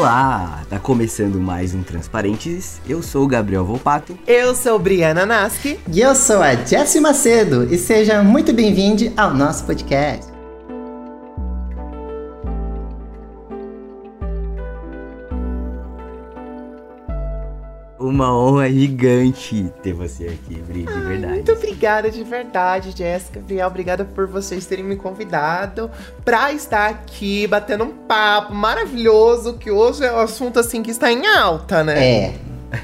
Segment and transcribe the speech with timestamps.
[0.00, 2.80] Olá, tá começando mais um Transparentes.
[2.88, 4.18] Eu sou o Gabriel Volpato.
[4.26, 5.78] Eu sou Briana Naski.
[5.92, 7.68] E eu sou a Jessie Macedo.
[7.70, 10.29] E seja muito bem-vindo ao nosso podcast.
[18.20, 21.32] Uma honra gigante ter você aqui, Bri, de verdade.
[21.32, 23.40] Muito obrigada de verdade, Jéssica.
[23.40, 25.90] Gabriel, obrigada por vocês terem me convidado
[26.22, 31.10] pra estar aqui batendo um papo maravilhoso, que hoje é um assunto assim que está
[31.10, 32.24] em alta, né?
[32.26, 32.34] É,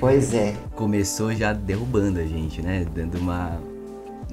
[0.01, 0.55] pois é.
[0.75, 2.87] Começou já derrubando a gente, né?
[2.95, 3.61] Dando uma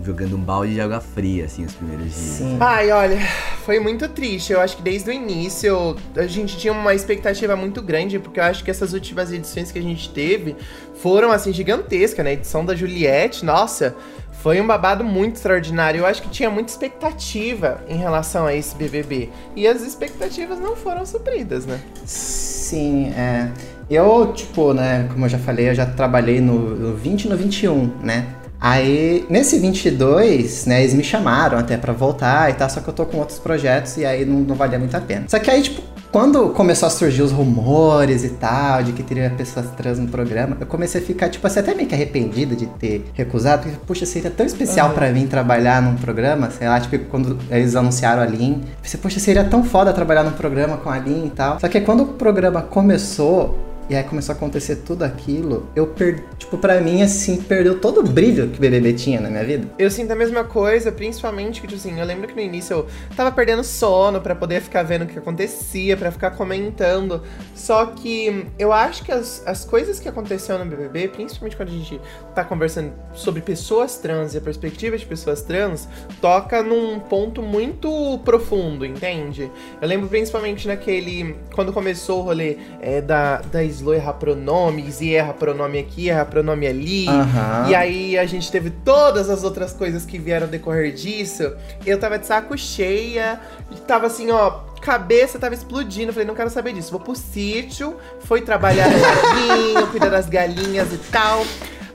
[0.01, 2.15] jogando um balde de água fria, assim, os primeiros dias.
[2.15, 2.57] Sim.
[2.59, 3.19] Ai, olha,
[3.63, 4.51] foi muito triste.
[4.51, 8.43] Eu acho que desde o início a gente tinha uma expectativa muito grande, porque eu
[8.43, 10.55] acho que essas últimas edições que a gente teve
[10.95, 12.31] foram, assim, gigantescas, né?
[12.31, 13.95] A edição da Juliette, nossa,
[14.41, 15.99] foi um babado muito extraordinário.
[15.99, 19.29] Eu acho que tinha muita expectativa em relação a esse BBB.
[19.55, 21.79] E as expectativas não foram supridas, né?
[22.03, 23.51] Sim, é.
[23.89, 27.37] Eu, tipo, né, como eu já falei, eu já trabalhei no, no 20 e no
[27.37, 28.27] 21, né?
[28.63, 32.93] Aí, nesse 22, né, eles me chamaram até pra voltar e tal, só que eu
[32.93, 35.25] tô com outros projetos e aí não, não valia muito a pena.
[35.27, 35.81] Só que aí, tipo,
[36.13, 40.55] quando começou a surgir os rumores e tal, de que teria pessoas trans no programa,
[40.61, 44.05] eu comecei a ficar, tipo assim, até meio que arrependida de ter recusado, porque, puxa,
[44.05, 44.95] seria tão especial Aham.
[44.95, 49.19] pra mim trabalhar num programa, sei lá, tipo, quando eles anunciaram a Lin, pensei, poxa,
[49.19, 51.59] seria tão foda trabalhar num programa com a Lin e tal.
[51.59, 56.23] Só que quando o programa começou, e aí começou a acontecer tudo aquilo, eu perdi,
[56.37, 59.67] tipo, pra mim, assim, perdeu todo o brilho que o BBB tinha na minha vida.
[59.77, 62.87] Eu sinto a mesma coisa, principalmente que, tipo assim, eu lembro que no início eu
[63.15, 67.21] tava perdendo sono pra poder ficar vendo o que acontecia, pra ficar comentando.
[67.55, 71.73] Só que eu acho que as, as coisas que aconteceram no BBB, principalmente quando a
[71.73, 71.99] gente
[72.33, 75.87] tá conversando sobre pessoas trans e a perspectiva de pessoas trans,
[76.21, 79.51] toca num ponto muito profundo, entende?
[79.81, 81.35] Eu lembro principalmente naquele.
[81.53, 83.41] Quando começou o rolê é, da
[83.73, 87.07] Slo errar pronomes, e erra pronome aqui, erra pronome ali.
[87.07, 87.69] Aham.
[87.69, 91.53] E aí a gente teve todas as outras coisas que vieram decorrer disso.
[91.85, 93.39] Eu tava de saco cheia,
[93.87, 96.09] tava assim, ó, cabeça tava explodindo.
[96.09, 96.91] Eu falei, não quero saber disso.
[96.91, 101.45] Vou pro sítio, foi trabalhar no galinho, cuidar das galinhas e tal.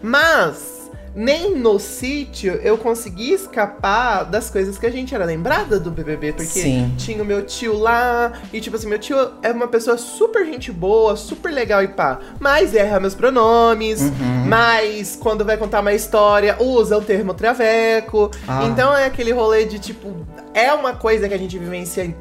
[0.03, 0.78] Mas
[1.19, 6.33] nem no sítio eu consegui escapar das coisas que a gente era lembrada do BBB,
[6.34, 6.95] porque Sim.
[6.97, 10.71] tinha o meu tio lá, e tipo assim, meu tio é uma pessoa super gente
[10.71, 14.47] boa, super legal e pá, mas erra meus pronomes, Uhum.
[14.47, 18.31] mas quando vai contar uma história, usa o termo traveco.
[18.47, 18.65] Ah.
[18.67, 20.25] Então é aquele rolê de tipo,
[20.55, 22.15] é uma coisa que a gente vivencia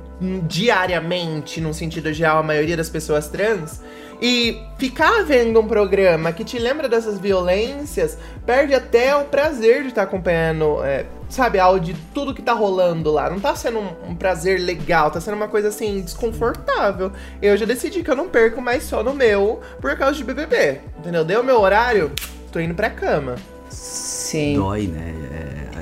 [0.47, 3.79] diariamente, num sentido geral, a maioria das pessoas trans.
[4.21, 9.89] E ficar vendo um programa que te lembra dessas violências perde até o prazer de
[9.89, 13.29] estar acompanhando, é, sabe, algo de tudo que tá rolando lá.
[13.29, 17.11] Não tá sendo um, um prazer legal, tá sendo uma coisa assim, desconfortável.
[17.41, 20.81] Eu já decidi que eu não perco mais só no meu por causa de BBB.
[20.97, 21.23] Entendeu?
[21.23, 22.11] Deu meu horário,
[22.51, 23.35] tô indo pra cama.
[23.69, 24.55] Sim.
[24.55, 25.26] Dói, né?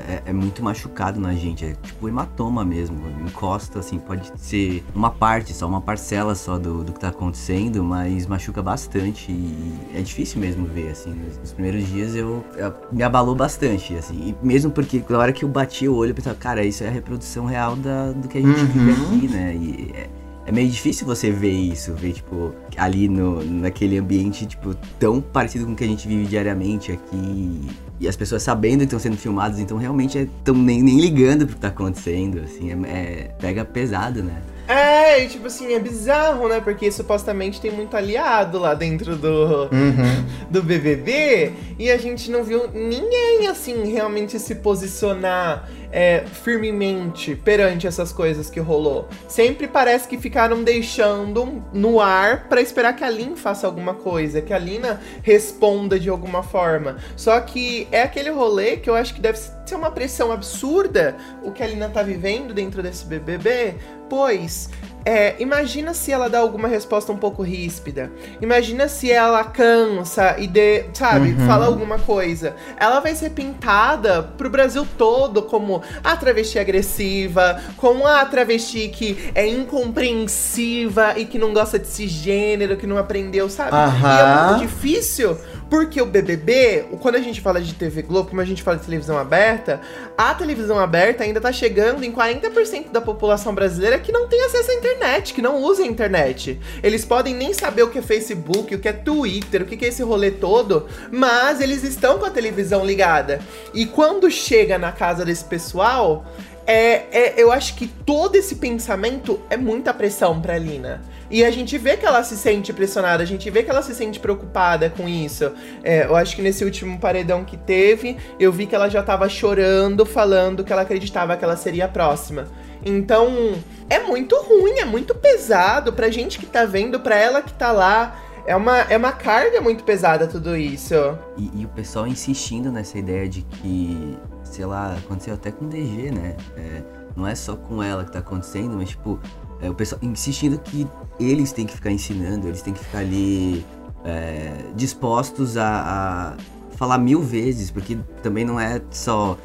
[0.08, 1.64] É, é- muito machucado na gente.
[1.64, 2.96] É tipo hematoma mesmo.
[3.26, 7.82] Encosta, assim, pode ser uma parte só, uma parcela só do, do que tá acontecendo,
[7.82, 9.32] mas machuca bastante.
[9.32, 11.10] E é difícil mesmo ver, assim.
[11.10, 14.34] Nos, nos primeiros dias eu, eu- me abalou bastante, assim.
[14.42, 16.88] E mesmo porque na hora que eu bati o olho, eu pensava, cara, isso é
[16.88, 19.16] a reprodução real da, do que a gente vive Uhum.
[19.16, 19.54] aqui, né?
[19.56, 20.08] E é,
[20.46, 25.66] é meio difícil você ver isso, ver, tipo, ali no, naquele ambiente, tipo, tão parecido
[25.66, 27.60] com o que a gente vive diariamente aqui.
[27.98, 31.54] E as pessoas sabendo que estão sendo filmadas, então realmente estão nem, nem ligando pro
[31.56, 34.34] que tá acontecendo, assim, é, é- pega pesado, né?
[34.68, 36.60] É, e tipo assim, é bizarro, né?
[36.60, 40.24] Porque supostamente tem muito aliado lá dentro do, Uhum.
[40.50, 47.86] do BBB e a gente não viu ninguém, assim, realmente se posicionar é, firmemente perante
[47.86, 49.08] essas coisas que rolou.
[49.28, 54.40] Sempre parece que ficaram deixando no ar pra esperar que a Lin faça alguma coisa,
[54.40, 56.96] que a Lina responda de alguma forma.
[57.16, 61.50] Só que é aquele rolê que eu acho que deve ser uma pressão absurda o
[61.50, 63.74] que a Lina tá vivendo dentro desse BBB,
[64.08, 64.70] pois
[65.06, 68.10] é, imagina se ela dá alguma resposta um pouco ríspida.
[68.42, 71.46] Imagina se ela cansa e dê, sabe, Uhum.
[71.46, 72.56] fala alguma coisa.
[72.76, 79.30] Ela vai ser pintada pro Brasil todo como a travesti agressiva, como a travesti que
[79.32, 83.70] é incompreensiva e que não gosta de cisgênero, que não aprendeu, sabe?
[83.76, 88.40] E é muito difícil porque o BBB, quando a gente fala de TV Globo, como
[88.40, 89.80] a gente fala de televisão aberta,
[90.16, 94.70] a televisão aberta ainda tá chegando em 40% da população brasileira que não tem acesso
[94.70, 96.60] à internet, que não usa a internet.
[96.82, 99.88] Eles podem nem saber o que é Facebook, o que é Twitter, o que é
[99.88, 103.40] esse rolê todo, mas eles estão com a televisão ligada.
[103.74, 106.24] E quando chega na casa desse pessoal,
[106.66, 111.02] é, é- eu acho que todo esse pensamento é muita pressão pra Lina.
[111.30, 113.94] E a gente vê que ela se sente pressionada, a gente vê que ela se
[113.94, 115.52] sente preocupada com isso.
[115.82, 119.28] É, eu acho que nesse último paredão que teve, eu vi que ela já tava
[119.28, 122.46] chorando, falando que ela acreditava que ela seria a próxima.
[122.84, 123.54] Então,
[123.90, 127.72] é muito ruim, é muito pesado pra gente que tá vendo, pra ela que tá
[127.72, 128.22] lá.
[128.46, 130.94] É uma, é uma carga muito pesada tudo isso.
[131.36, 135.68] E, e o pessoal insistindo nessa ideia de que, sei lá, aconteceu até com o
[135.68, 136.36] DG, né?
[136.56, 136.82] É,
[137.16, 139.18] não é só com ela que tá acontecendo, mas tipo,
[139.60, 140.86] é, o pessoal insistindo que
[141.18, 143.64] eles têm que ficar ensinando, eles têm que ficar ali
[144.04, 149.36] é, dispostos a, a falar mil vezes, porque também não é só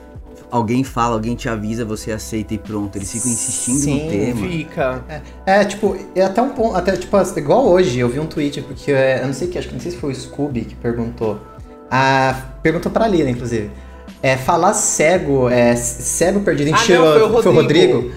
[0.52, 2.98] alguém fala, alguém te avisa, você aceita e pronto.
[2.98, 4.48] Eles ficam insistindo Sim, no tema.
[4.48, 5.04] Fica.
[5.08, 8.62] É, é, tipo, é até um ponto, até tipo, igual hoje, eu vi um tweet,
[8.62, 10.76] porque é, eu não sei que, acho que não sei se foi o Scooby que
[10.76, 11.40] perguntou.
[11.90, 13.72] A, perguntou pra Lina, inclusive.
[14.22, 18.12] É, falar cego, é, cego perdido em Ah, não, foi o Foi o Rodrigo.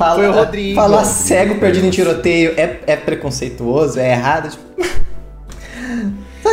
[0.00, 0.74] Fala, Foi o Rodrigo.
[0.76, 4.50] Falar cego perdido em tiroteio é, é preconceituoso, é errado.
[4.50, 4.64] Tipo,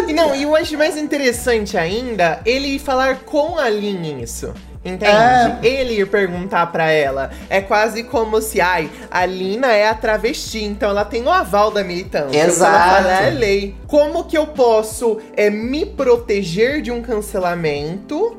[0.08, 4.54] E não, e eu acho mais interessante ainda ele falar com a Lin isso.
[4.84, 5.12] Entende?
[5.12, 5.60] É.
[5.64, 7.30] Ele ir perguntar pra ela.
[7.50, 11.72] É quase como se, ai, a Lina é a travesti, então ela tem o aval
[11.72, 12.38] da militância.
[12.38, 13.00] Exato.
[13.00, 13.76] Ela é lei.
[13.86, 18.38] Como que eu posso é, me proteger de um cancelamento?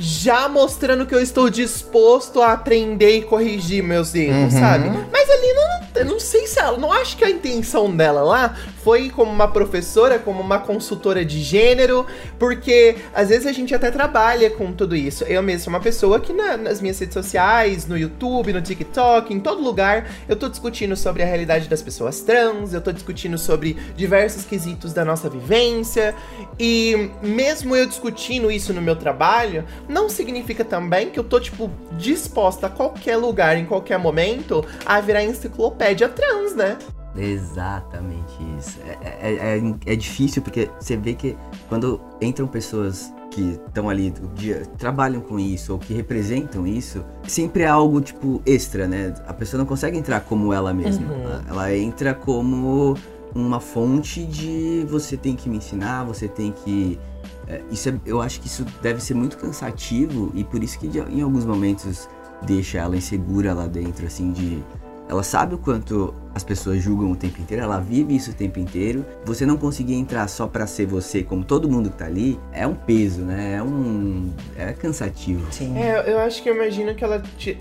[0.00, 4.60] Já mostrando que eu estou disposto a aprender e corrigir meus erros, Uhum.
[4.60, 4.88] sabe?
[5.12, 5.60] Mas a Lina,
[5.94, 6.78] não, eu não sei se ela.
[6.78, 11.40] Não acho que a intenção dela lá foi como uma professora, como uma consultora de
[11.42, 12.06] gênero,
[12.38, 15.24] porque às vezes a gente até trabalha com tudo isso.
[15.24, 19.32] Eu mesmo sou uma pessoa que na- nas minhas redes sociais, no YouTube, no TikTok,
[19.34, 23.36] em todo lugar, eu tô discutindo sobre a realidade das pessoas trans, eu tô discutindo
[23.36, 26.14] sobre diversos quesitos da nossa vivência.
[26.58, 31.70] E mesmo eu discutindo isso no meu trabalho, não significa também que eu tô, tipo,
[31.92, 36.78] disposta a qualquer lugar, em qualquer momento, a virar enciclopédia trans, né?
[37.16, 38.78] Exatamente isso.
[38.86, 41.36] É, é, é, é difícil porque você vê que
[41.68, 47.04] quando entram pessoas que estão ali do dia, trabalham com isso ou que representam isso,
[47.26, 49.14] sempre é algo tipo extra, né?
[49.26, 51.12] A pessoa não consegue entrar como ela mesma.
[51.12, 51.22] Uhum.
[51.22, 52.96] Ela, ela entra como
[53.34, 56.98] uma fonte de você tem que me ensinar, você tem que.
[57.46, 60.86] é, isso é- eu acho que isso deve ser muito cansativo e por isso que
[60.88, 62.08] em alguns momentos
[62.42, 64.62] deixa ela insegura lá dentro, assim, de.
[65.08, 68.58] Ela sabe o quanto as pessoas julgam o tempo inteiro, ela vive isso o tempo
[68.58, 69.04] inteiro.
[69.24, 72.66] Você não conseguir entrar só pra ser você, como todo mundo que tá ali, é
[72.66, 73.54] um peso, né?
[73.56, 74.30] É um.
[74.56, 75.46] É cansativo.
[75.52, 75.76] sim.
[75.78, 77.22] É, eu acho que eu imagino que ela.
[77.38, 77.56] Se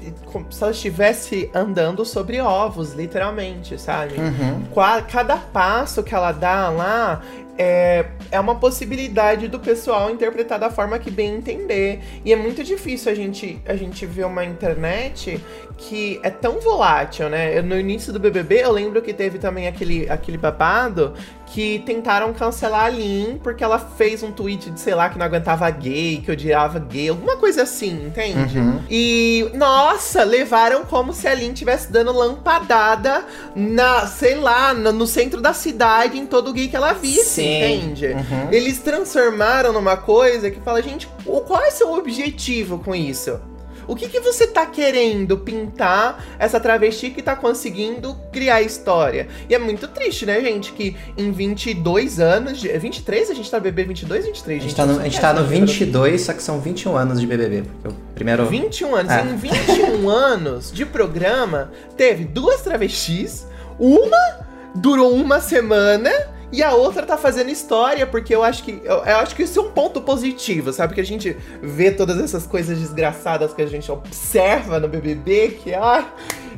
[0.61, 4.15] ela estivesse andando sobre ovos, literalmente, sabe?
[4.15, 4.65] Uhum.
[5.11, 7.21] Cada passo que ela dá lá
[7.57, 11.99] é, é uma possibilidade do pessoal interpretar da forma que bem entender.
[12.23, 15.43] E é muito difícil a gente, a gente ver uma internet
[15.77, 17.57] que é tão volátil, né?
[17.57, 21.13] Eu- no início do BBB, eu lembro que teve também aquele, aquele babado
[21.47, 25.25] que tentaram cancelar a Lin porque ela fez um tweet de, sei lá, que não
[25.25, 28.59] aguentava gay, que odiava gay, alguma coisa assim, entende?
[28.59, 28.79] Uhum.
[28.89, 33.25] E, nossa, levaram como se a Lin estivesse dando lampadada
[33.55, 37.55] na, sei lá, no, no centro da cidade, em todo gay que ela visse, Sim.
[37.55, 38.07] entende?
[38.07, 38.47] Uhum.
[38.51, 43.39] Eles transformaram numa coisa que fala, gente, qual é o seu objetivo com isso?
[43.89, 49.27] O que, que você tá querendo pintar essa travesti que tá conseguindo criar história?
[49.49, 50.71] E é muito triste, né, gente?
[50.73, 52.59] Que em 22 anos.
[52.59, 53.31] De, 23?
[53.31, 54.69] A gente tá BB 22, 23, A gente?
[54.69, 57.25] gente tá no, a gente tá no péssima, 22, só que são 21 anos de
[57.25, 57.63] BBB.
[57.63, 58.45] Porque o primeiro.
[58.45, 59.11] 21 anos.
[59.11, 59.21] É.
[59.23, 63.47] Em 21 anos de programa, teve duas travestis,
[63.79, 66.11] uma durou uma semana
[66.51, 69.59] e a outra tá fazendo história, porque eu acho que eu, eu acho que isso
[69.59, 70.93] é um ponto positivo, sabe?
[70.95, 75.73] Que a gente vê todas essas coisas desgraçadas que a gente observa no BBB, que
[75.73, 76.05] ai,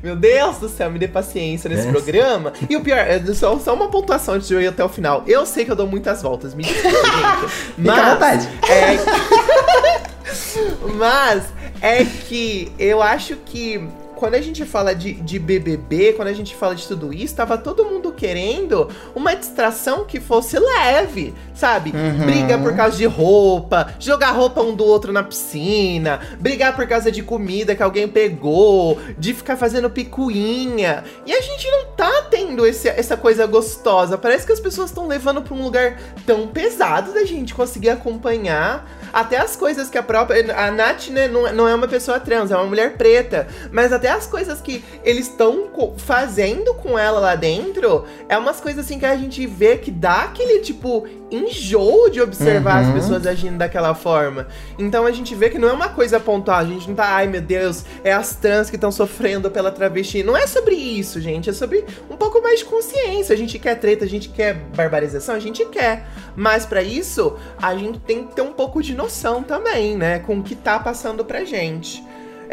[0.01, 1.91] meu Deus do céu, me dê paciência nesse É.
[1.91, 2.53] programa.
[2.69, 5.23] E o pior, é só, só uma pontuação antes de eu ir até o final.
[5.27, 6.97] Eu sei que eu dou muitas voltas, me desculpa,
[7.47, 7.51] gente.
[7.75, 8.49] Fica à vontade.
[8.69, 10.01] É,
[10.97, 11.43] mas
[11.81, 13.81] é que eu acho que
[14.15, 17.57] quando a gente fala de, de BBB, quando a gente fala de tudo isso, tava
[17.57, 21.91] todo mundo querendo uma distração que fosse leve, sabe?
[21.91, 22.27] Uhum.
[22.27, 27.11] Briga por causa de roupa, jogar roupa um do outro na piscina, brigar por causa
[27.11, 31.03] de comida que alguém pegou, de ficar fazendo picuinha.
[31.25, 34.19] E a gente não tá tendo esse- essa coisa gostosa.
[34.19, 38.87] Parece que as pessoas estão levando pra um lugar tão pesado da gente conseguir acompanhar.
[39.13, 40.55] Até as coisas que a própria.
[40.55, 43.47] A Nath, né, não, não é uma pessoa trans, é uma mulher preta.
[43.71, 48.85] Mas até as coisas que eles estão fazendo com ela lá dentro é umas coisas
[48.85, 52.89] assim que a gente vê que dá aquele tipo enjoo de observar uhum.
[52.89, 54.47] as pessoas agindo daquela forma.
[54.77, 57.27] Então a gente vê que não é uma coisa pontual, a gente não tá, ai
[57.27, 60.23] meu Deus, é as trans que estão sofrendo pela travesti.
[60.23, 63.33] Não é sobre isso, gente, é sobre um pouco mais de consciência.
[63.33, 66.05] A gente quer treta, a gente quer barbarização, a gente quer.
[66.35, 70.39] Mas para isso, a gente tem que ter um pouco de noção também, né, com
[70.39, 72.03] o que tá passando pra gente.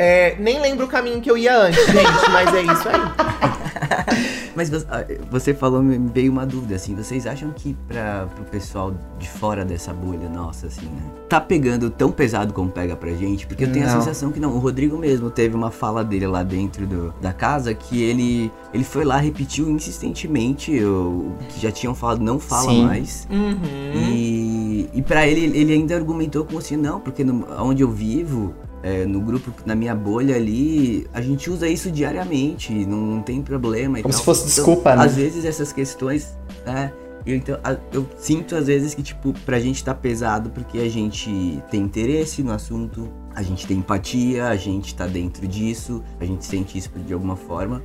[0.01, 4.55] É, nem lembro o caminho que eu ia antes, gente, mas é isso aí.
[4.55, 8.95] mas ah, você falou, me veio uma dúvida, assim, vocês acham que para o pessoal
[9.19, 13.45] de fora dessa bolha nossa, assim, né, tá pegando tão pesado como pega pra gente?
[13.45, 13.93] Porque eu tenho não.
[13.93, 14.55] a sensação que não.
[14.55, 18.85] O Rodrigo mesmo teve uma fala dele lá dentro do, da casa que ele, ele
[18.85, 22.85] foi lá, repetiu insistentemente o, que já tinham falado, não fala Sim.
[22.85, 23.27] mais.
[23.29, 23.59] Uhum.
[23.95, 28.55] E, e para ele, ele ainda argumentou como assim, não, porque no, onde eu vivo,
[28.83, 34.01] é, no grupo, na minha bolha ali, a gente usa isso diariamente, não tem problema.
[34.01, 35.05] Como se fosse então, desculpa, né?
[35.05, 36.91] Às vezes essas questões, é,
[37.27, 37.59] eu, então,
[37.93, 42.43] eu sinto às vezes que, tipo, pra gente tá pesado porque a gente tem interesse
[42.43, 46.91] no assunto, a gente tem empatia, a gente tá dentro disso, a gente sente isso
[47.07, 47.83] de alguma forma,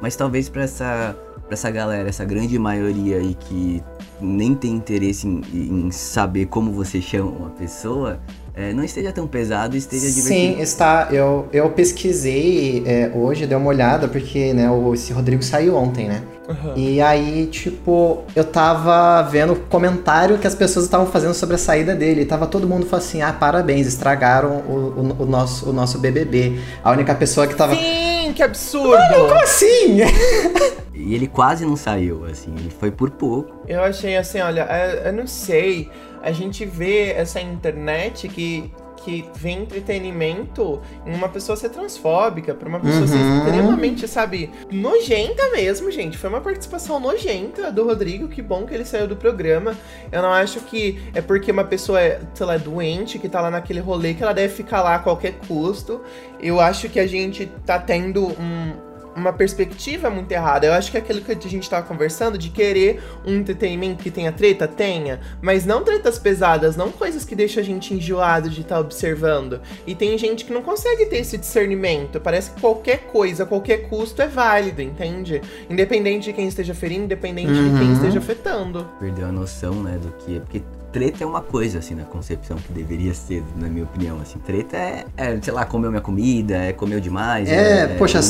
[0.00, 3.82] mas talvez para essa, pra essa galera, essa grande maioria aí que
[4.20, 8.20] nem tem interesse em, em saber como você chama uma pessoa,
[8.56, 10.56] é, não esteja tão pesado esteja divertido.
[10.56, 11.08] Sim, está.
[11.10, 16.06] Eu, eu pesquisei é, hoje, dei uma olhada, porque né, o, esse Rodrigo saiu ontem,
[16.06, 16.22] né?
[16.48, 16.72] Uhum.
[16.76, 21.96] E aí, tipo, eu tava vendo comentário que as pessoas estavam fazendo sobre a saída
[21.96, 22.20] dele.
[22.20, 25.98] E tava todo mundo falando assim: ah, parabéns, estragaram o, o, o, nosso, o nosso
[25.98, 26.60] BBB.
[26.84, 27.74] A única pessoa que tava.
[27.74, 28.90] Sim, que absurdo!
[28.90, 29.98] Mano, como assim?
[30.94, 33.52] e ele quase não saiu, assim, ele foi por pouco.
[33.66, 35.90] Eu achei assim, olha, eu, eu não sei
[36.24, 38.72] a gente vê essa internet que
[39.04, 43.06] que vê entretenimento em uma pessoa ser transfóbica, pra uma pessoa uhum.
[43.06, 46.16] ser extremamente, sabe, nojenta mesmo, gente.
[46.16, 49.76] Foi uma participação nojenta do Rodrigo, que bom que ele saiu do programa.
[50.10, 53.50] Eu não acho que é porque uma pessoa é, sei lá, doente, que tá lá
[53.50, 56.00] naquele rolê, que ela deve ficar lá a qualquer custo.
[56.40, 58.72] Eu acho que a gente tá tendo um,
[59.16, 60.66] uma perspectiva muito errada.
[60.66, 64.10] Eu acho que é aquilo que a gente tava conversando, de querer um entretenimento que
[64.10, 68.60] tenha treta, tenha, mas não tretas pesadas, não coisas que deixam a gente enjoado de
[68.60, 69.60] estar tá observando.
[69.86, 72.20] E tem gente que não consegue ter esse discernimento.
[72.20, 75.40] Parece que qualquer coisa, qualquer custo é válido, entende?
[75.68, 77.72] Independente de quem esteja ferindo, independente uhum.
[77.72, 77.94] de quem uhum.
[77.94, 78.88] esteja afetando.
[78.98, 80.40] Perdeu a noção, né, do que é.
[80.40, 80.62] Porque
[80.94, 84.38] treta é uma coisa, assim, na concepção que deveria ser, na minha opinião, assim.
[84.38, 87.48] Treta é, é sei lá, comeu minha comida, é comeu demais.
[87.48, 88.20] É, é poxa,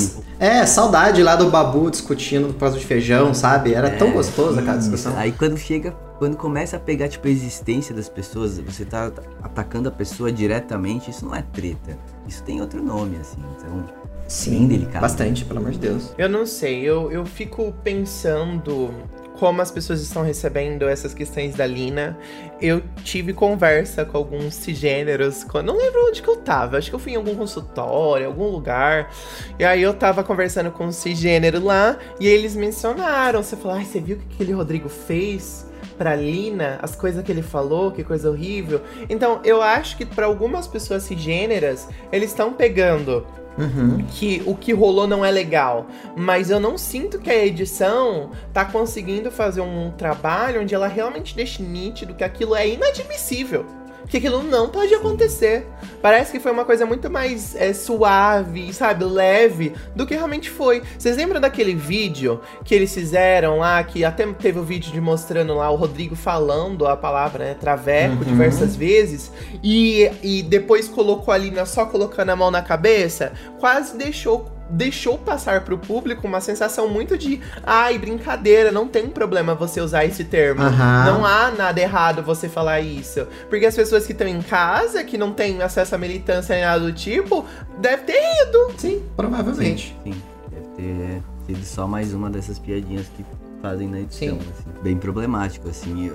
[0.40, 3.75] é, é, saudade lá do Babu discutindo do prazo de feijão, sabe?
[3.75, 5.14] Era é, tão gostoso aquela discussão.
[5.18, 9.90] Aí quando chega, quando começa a pegar, tipo, a existência das pessoas, você tá atacando
[9.90, 11.99] a pessoa diretamente, isso não é treta.
[12.26, 13.85] Isso tem outro nome, assim, então...
[14.26, 15.02] Sim, bem delicado.
[15.02, 16.14] bastante, pelo amor de Deus.
[16.16, 18.90] Eu não sei, eu, eu fico pensando
[19.38, 22.17] como as pessoas estão recebendo essas questões da Lina.
[22.61, 27.00] Eu tive conversa com alguns cisgêneros, não lembro onde que eu tava, acho que eu
[27.00, 29.11] fui em algum consultório, algum lugar.
[29.59, 33.85] E aí eu tava conversando com um cisgênero lá, e eles mencionaram, você falou, ai,
[33.85, 35.67] você viu o que aquele Rodrigo fez?
[35.97, 38.81] pra Lina, as coisas que ele falou, que coisa horrível.
[39.09, 43.25] Então, eu acho que para algumas pessoas cisgêneras, eles estão pegando
[43.57, 44.05] Uhum.
[44.11, 45.87] que o que rolou não é legal.
[46.17, 51.37] Mas eu não sinto que a edição tá conseguindo fazer um trabalho onde ela realmente
[51.37, 53.65] deixe nítido que aquilo é inadmissível
[54.09, 55.67] que aquilo não pode acontecer.
[56.01, 60.83] Parece que foi uma coisa muito mais é, suave, sabe, leve, do que realmente foi.
[60.99, 65.01] Vocês lembram daquele vídeo que eles fizeram lá, que até teve o um vídeo de
[65.01, 68.25] mostrando lá o Rodrigo falando a palavra, né, traveco, uhum.
[68.25, 69.33] diversas vezes,
[69.63, 75.62] e, e depois colocou ali, só colocando a mão na cabeça, quase deixou deixou passar
[75.62, 80.25] para o público uma sensação muito de ai, brincadeira, não tem problema você usar esse
[80.25, 80.62] termo.
[80.62, 81.04] Uhum.
[81.04, 83.26] Não há nada errado você falar isso.
[83.49, 86.85] Porque as pessoas que estão em casa, que não têm acesso à militância nem nada
[86.85, 87.44] do tipo,
[87.78, 88.75] deve ter ido.
[88.78, 89.97] Sim, provavelmente.
[90.02, 90.23] Sim, sim.
[90.50, 93.25] deve ter sido só mais uma dessas piadinhas que
[93.61, 94.37] fazem na edição.
[94.38, 94.83] Assim.
[94.83, 96.12] Bem problemático, assim.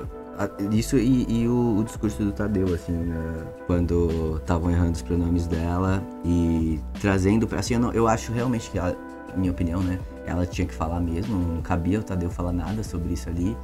[0.71, 3.43] Isso e, e o, o, discurso do Tadeu, assim, né?
[3.67, 7.47] quando estavam errando os pronomes dela e trazendo.
[7.57, 8.95] Assim, eu, não, eu acho realmente que, ela,
[9.35, 9.99] minha opinião, né?
[10.25, 13.57] Ela tinha que falar mesmo, não cabia o Tadeu falar nada sobre isso ali.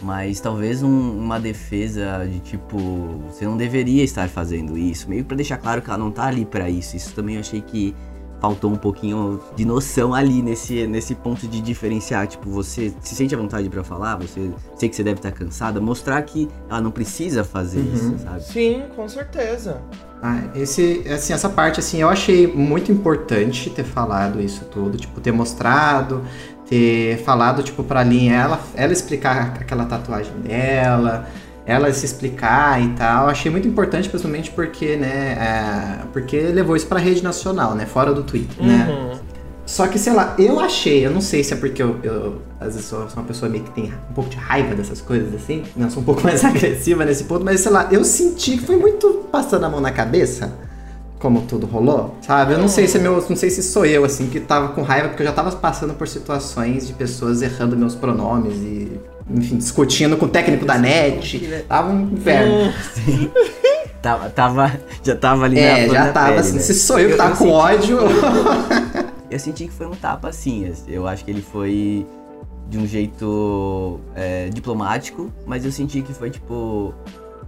[0.00, 2.78] Mas talvez um, uma defesa de tipo,
[3.26, 6.44] você não deveria estar fazendo isso, meio para deixar claro que ela não tá ali
[6.44, 6.96] para isso.
[6.96, 7.94] Isso também eu achei que
[8.42, 12.26] faltou um pouquinho de noção ali nesse, nesse ponto de diferenciar.
[12.26, 15.80] Tipo, você se sente à vontade para falar, você sei que você deve estar cansada,
[15.80, 17.94] mostrar que ela não precisa fazer uhum.
[17.94, 18.42] isso, sabe?
[18.42, 19.80] Sim, com certeza.
[20.20, 25.20] Ah, esse, assim, essa parte, assim, eu achei muito importante ter falado isso tudo, tipo,
[25.20, 26.22] ter mostrado,
[26.68, 31.28] ter falado, tipo, pra Linha, ela, ela explicar aquela tatuagem dela,
[31.64, 33.28] ela se explicar e tal.
[33.28, 38.12] Achei muito importante, principalmente porque, né, é, porque levou isso pra rede nacional, né, fora
[38.12, 38.88] do Twitter, né.
[38.88, 39.32] Uhum.
[39.64, 42.74] Só que, sei lá, eu achei, eu não sei se é porque eu, eu às
[42.74, 45.88] vezes sou, uma pessoa meio que tem um pouco de raiva dessas coisas, assim, não
[45.88, 49.26] sou um pouco mais agressiva nesse ponto, mas sei lá, eu senti que foi muito
[49.30, 50.52] passando a mão na cabeça,
[51.18, 52.54] como tudo rolou, sabe?
[52.54, 54.82] Eu não sei se é meu, não sei se sou eu, assim, que tava com
[54.82, 59.00] raiva, porque eu já tava passando por situações de pessoas errando meus pronomes e,
[59.30, 61.38] enfim, discutindo com o técnico da net,
[61.68, 62.72] tava um inferno.
[64.02, 66.58] Tava, tava, já tava ali É, na já tava pele, assim, né?
[66.58, 67.98] se sou eu que tava eu com ódio...
[69.32, 70.70] Eu senti que foi um tapa assim.
[70.86, 72.06] Eu acho que ele foi
[72.68, 76.92] de um jeito é, diplomático, mas eu senti que foi tipo.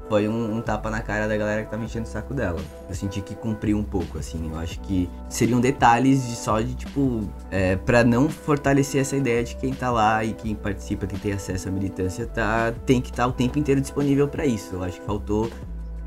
[0.08, 2.60] Foi um, um tapa na cara da galera que tava enchendo o saco dela.
[2.88, 4.50] Eu senti que cumpriu um pouco, assim.
[4.50, 7.22] Eu acho que seriam detalhes de só de tipo.
[7.50, 11.32] É, para não fortalecer essa ideia de quem tá lá e quem participa, quem tem
[11.32, 14.74] acesso à militância, tá, tem que estar o tempo inteiro disponível para isso.
[14.74, 15.50] Eu acho que faltou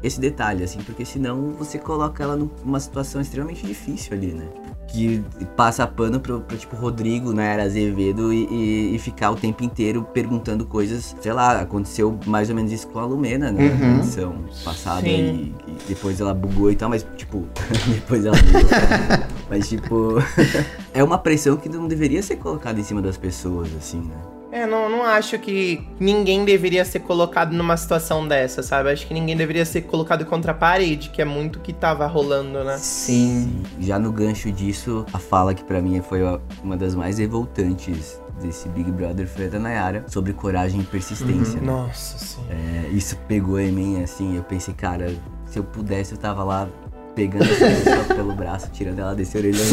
[0.04, 4.46] esse detalhe, assim, porque senão você coloca ela numa situação extremamente difícil ali, né?
[4.88, 5.22] Que
[5.58, 9.62] passa pano pro, pro tipo Rodrigo, né, era Azevedo e, e- e ficar o tempo
[9.64, 13.78] inteiro perguntando coisas, sei lá, aconteceu mais ou menos isso com a Lumena, né, Uhum.
[13.78, 17.46] na edição passada e, e depois ela bugou e tal, mas tipo,
[17.94, 18.62] depois ela bugou.
[19.50, 20.14] mas tipo,
[20.94, 24.16] é uma pressão que não deveria ser colocada em cima das pessoas, assim, né?
[24.58, 28.90] É, não, não acho que ninguém deveria ser colocado numa situação dessa, sabe?
[28.90, 32.08] Acho que ninguém deveria ser colocado contra a parede, que é muito o que tava
[32.08, 32.76] rolando, né?
[32.80, 33.62] Sim.
[33.80, 36.22] Já no gancho disso, a fala que pra mim foi
[36.64, 41.60] uma das mais revoltantes desse Big Brother foi a da Nayara sobre coragem e persistência.
[41.60, 41.68] né?
[41.68, 42.54] Nossa senhora.
[42.54, 45.14] É, isso pegou em mim, assim, eu pensei, cara,
[45.46, 46.68] se eu pudesse, eu tava lá
[47.14, 49.66] pegando essa pessoa pelo braço, tirando ela desse orelhão.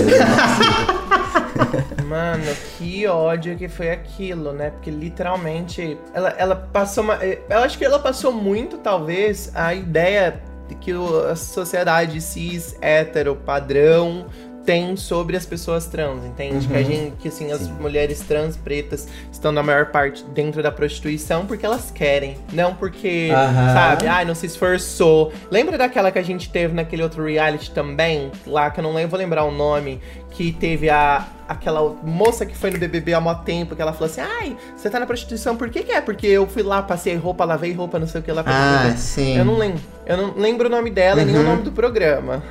[2.06, 2.44] Mano,
[2.78, 4.70] que ódio que foi aquilo, né?
[4.70, 7.14] Porque literalmente ela, ela passou uma.
[7.24, 10.92] eh, Eu acho que ela passou muito, talvez, a ideia de que
[11.30, 14.26] a sociedade cis, hétero, padrão
[14.64, 16.66] tem sobre as pessoas trans, entende?
[16.66, 16.84] Que a Uhum.
[16.84, 17.72] gente, que assim, as Sim.
[17.80, 23.30] mulheres trans pretas estão na maior parte dentro da prostituição porque elas querem, não porque,
[23.32, 23.72] Aham.
[23.74, 25.32] sabe, ai, não se esforçou.
[25.50, 29.10] Lembra daquela que a gente teve naquele outro reality também, lá que eu não lembro,
[29.10, 33.34] vou lembrar o nome, que teve a aquela moça que foi no BBB há mó
[33.34, 36.00] tempo, que ela falou assim: "Ai, você tá na prostituição, por que que é?
[36.00, 38.96] Porque eu fui lá, passei roupa, lavei roupa, não sei o que lá Ah, BBB."
[38.98, 39.36] sim.
[39.36, 39.80] Eu não lembro.
[40.06, 41.44] Eu não lembro o nome dela e nem o Uhum.
[41.44, 42.42] nome do programa.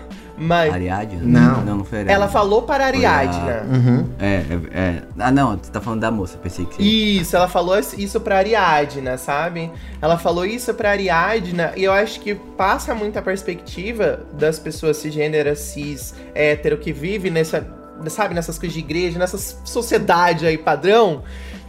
[0.43, 1.21] Mas Ariadne?
[1.21, 1.63] Não.
[1.63, 2.13] Não, não foi Ariadne.
[2.23, 3.62] ela falou para a Foi a- Ariadna.
[3.71, 4.10] Uhum.
[4.19, 5.01] É, é, é.
[5.19, 6.82] Ah, não, você tá falando da moça, pensei que você...
[6.84, 9.71] Isso, ela falou isso pra Ariadna, sabe?
[10.01, 14.97] Ela falou isso pra Ariadna e eu acho que passa muito a perspectiva das pessoas
[14.97, 17.65] cisgêneras, cis, hétero, que vivem nessa,
[18.08, 21.23] sabe, nessas coisas de igreja, nessa sociedade aí padrão,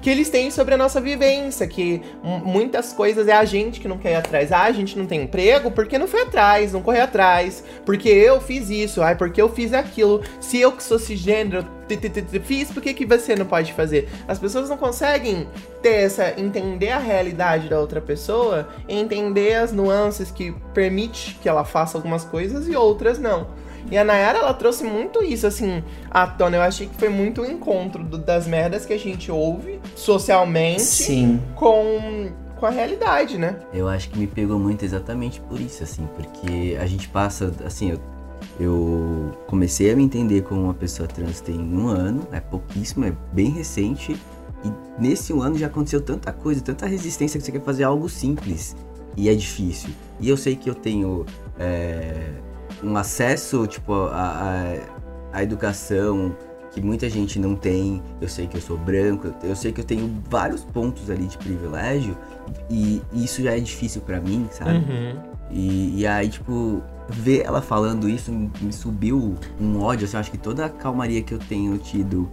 [0.04, 3.96] que eles têm sobre a nossa vivência, que muitas coisas é a gente que não
[3.96, 4.52] quer ir atrás.
[4.52, 8.38] Ah, a gente não tem emprego porque não foi atrás, não correu atrás, porque eu
[8.38, 10.20] fiz isso, ai, porque eu fiz aquilo.
[10.42, 11.64] Se eu que sou cisgênero
[12.44, 14.10] fiz, por que, que você não pode fazer?
[14.28, 15.48] As pessoas não conseguem
[15.80, 21.64] ter essa, entender a realidade da outra pessoa, entender as nuances que permite que ela
[21.64, 23.46] faça algumas coisas e outras não.
[23.90, 26.56] E a Nayara, ela trouxe muito isso, assim, à tona.
[26.56, 30.82] Eu achei que foi muito o encontro do- das merdas que a gente ouve socialmente
[30.82, 31.40] Sim.
[31.54, 33.56] com, com a realidade, né?
[33.72, 37.90] Eu acho que me pegou muito exatamente por isso, assim, porque a gente passa, assim,
[37.92, 38.00] eu,
[38.58, 43.12] eu comecei a me entender como uma pessoa trans tem um ano, é pouquíssimo, é
[43.32, 44.16] bem recente,
[44.64, 48.08] e nesse um ano já aconteceu tanta coisa, tanta resistência que você quer fazer algo
[48.08, 48.74] simples
[49.16, 49.90] e é difícil.
[50.20, 51.26] E eu sei que eu tenho
[51.58, 52.30] é,
[52.84, 54.74] um acesso, tipo, a,
[55.32, 56.36] a, educação
[56.70, 58.02] que muita gente não tem.
[58.20, 61.38] Eu sei que eu sou branco, eu- sei que eu tenho vários pontos ali de
[61.38, 62.16] privilégio
[62.68, 64.78] e isso já é difícil pra mim, sabe?
[64.78, 65.16] Uhum.
[65.50, 70.30] E, e aí, tipo, ver ela falando isso me, subiu um ódio, assim, eu acho
[70.30, 72.28] que toda a calmaria que eu tenho tido,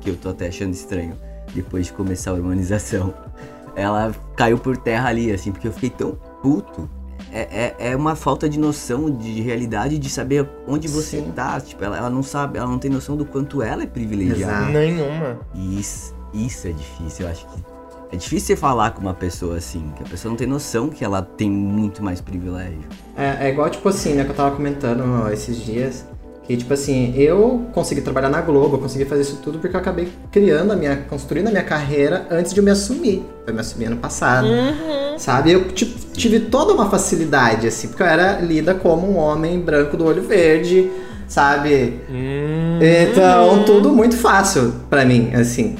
[0.00, 1.16] que eu tô até achando estranho,
[1.54, 3.14] depois de começar a harmonização,
[3.74, 6.88] ela caiu por terra ali, assim, porque eu fiquei tão puto.
[7.36, 11.32] É, é, é uma falta de noção de realidade, de saber onde você Sim.
[11.32, 11.60] tá.
[11.60, 14.70] Tipo, ela, ela não sabe, ela não tem noção do quanto ela é privilegiada.
[14.70, 14.72] Exato.
[14.72, 15.38] Nenhuma.
[15.54, 17.62] E isso, isso é difícil, eu acho que.
[18.10, 21.04] É difícil você falar com uma pessoa assim, que a pessoa não tem noção que
[21.04, 22.80] ela tem muito mais privilégio.
[23.14, 26.06] É, é igual, tipo assim, né, que eu tava comentando esses dias.
[26.46, 29.80] Que, tipo assim, eu consegui trabalhar na Globo, eu consegui fazer isso tudo porque eu
[29.80, 33.24] acabei criando a minha, construindo a minha carreira antes de eu me assumir.
[33.44, 34.46] Eu me assumi ano passado.
[34.46, 35.18] Uhum.
[35.18, 35.50] Sabe?
[35.50, 39.96] Eu tipo, tive toda uma facilidade, assim, porque eu era lida como um homem branco
[39.96, 40.88] do olho verde,
[41.26, 42.00] sabe?
[42.08, 42.78] Uhum.
[42.80, 45.74] Então, tudo muito fácil pra mim, assim,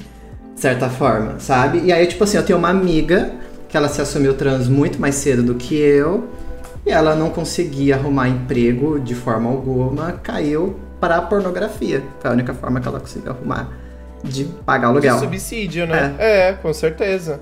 [0.55, 1.83] de certa forma, sabe?
[1.85, 3.31] E aí, tipo assim, eu tenho uma amiga
[3.69, 6.29] que ela se assumiu trans muito mais cedo do que eu.
[6.87, 12.03] E ela não conseguia arrumar emprego de forma alguma, caiu para a pornografia.
[12.21, 13.73] Foi a única forma que ela conseguiu arrumar
[14.23, 15.15] de pagar o aluguel.
[15.15, 16.15] De subsídio, né?
[16.19, 17.41] É, é com certeza.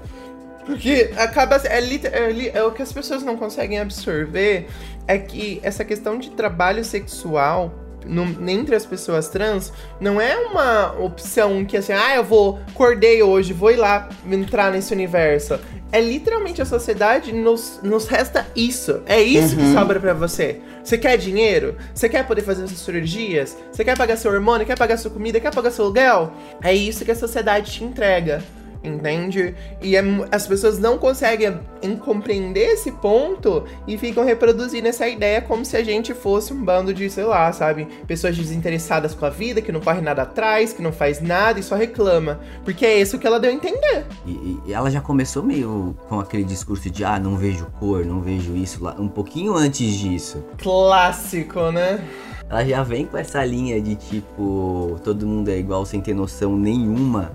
[0.65, 1.57] Porque acaba.
[1.65, 4.67] É, é, é, o que as pessoas não conseguem absorver
[5.07, 7.73] é que essa questão de trabalho sexual
[8.07, 13.23] no, entre as pessoas trans não é uma opção que assim, ah, eu vou, acordei
[13.23, 15.59] hoje, vou ir lá entrar nesse universo.
[15.93, 19.03] É literalmente a sociedade nos, nos resta isso.
[19.07, 19.63] É isso uhum.
[19.63, 20.61] que sobra para você.
[20.83, 21.77] Você quer dinheiro?
[21.95, 23.57] Você quer poder fazer suas cirurgias?
[23.71, 24.67] Você quer pagar seu hormônio?
[24.67, 25.39] Quer pagar sua comida?
[25.39, 26.33] Quer pagar seu aluguel?
[26.63, 28.43] É isso que a sociedade te entrega
[28.85, 29.55] entende?
[29.81, 31.59] E é, as pessoas não conseguem
[32.01, 36.93] compreender esse ponto e ficam reproduzindo essa ideia como se a gente fosse um bando
[36.93, 37.87] de, sei lá, sabe?
[38.07, 41.63] Pessoas desinteressadas com a vida, que não corre nada atrás, que não faz nada e
[41.63, 42.41] só reclama.
[42.65, 44.07] Porque é isso que ela deu a entender.
[44.27, 48.21] E, e ela já começou meio com aquele discurso de, ah, não vejo cor, não
[48.21, 50.45] vejo isso lá, um pouquinho antes disso.
[50.59, 52.05] Clássico, né?
[52.49, 56.57] Ela já vem com essa linha de tipo, todo mundo é igual sem ter noção
[56.57, 57.33] nenhuma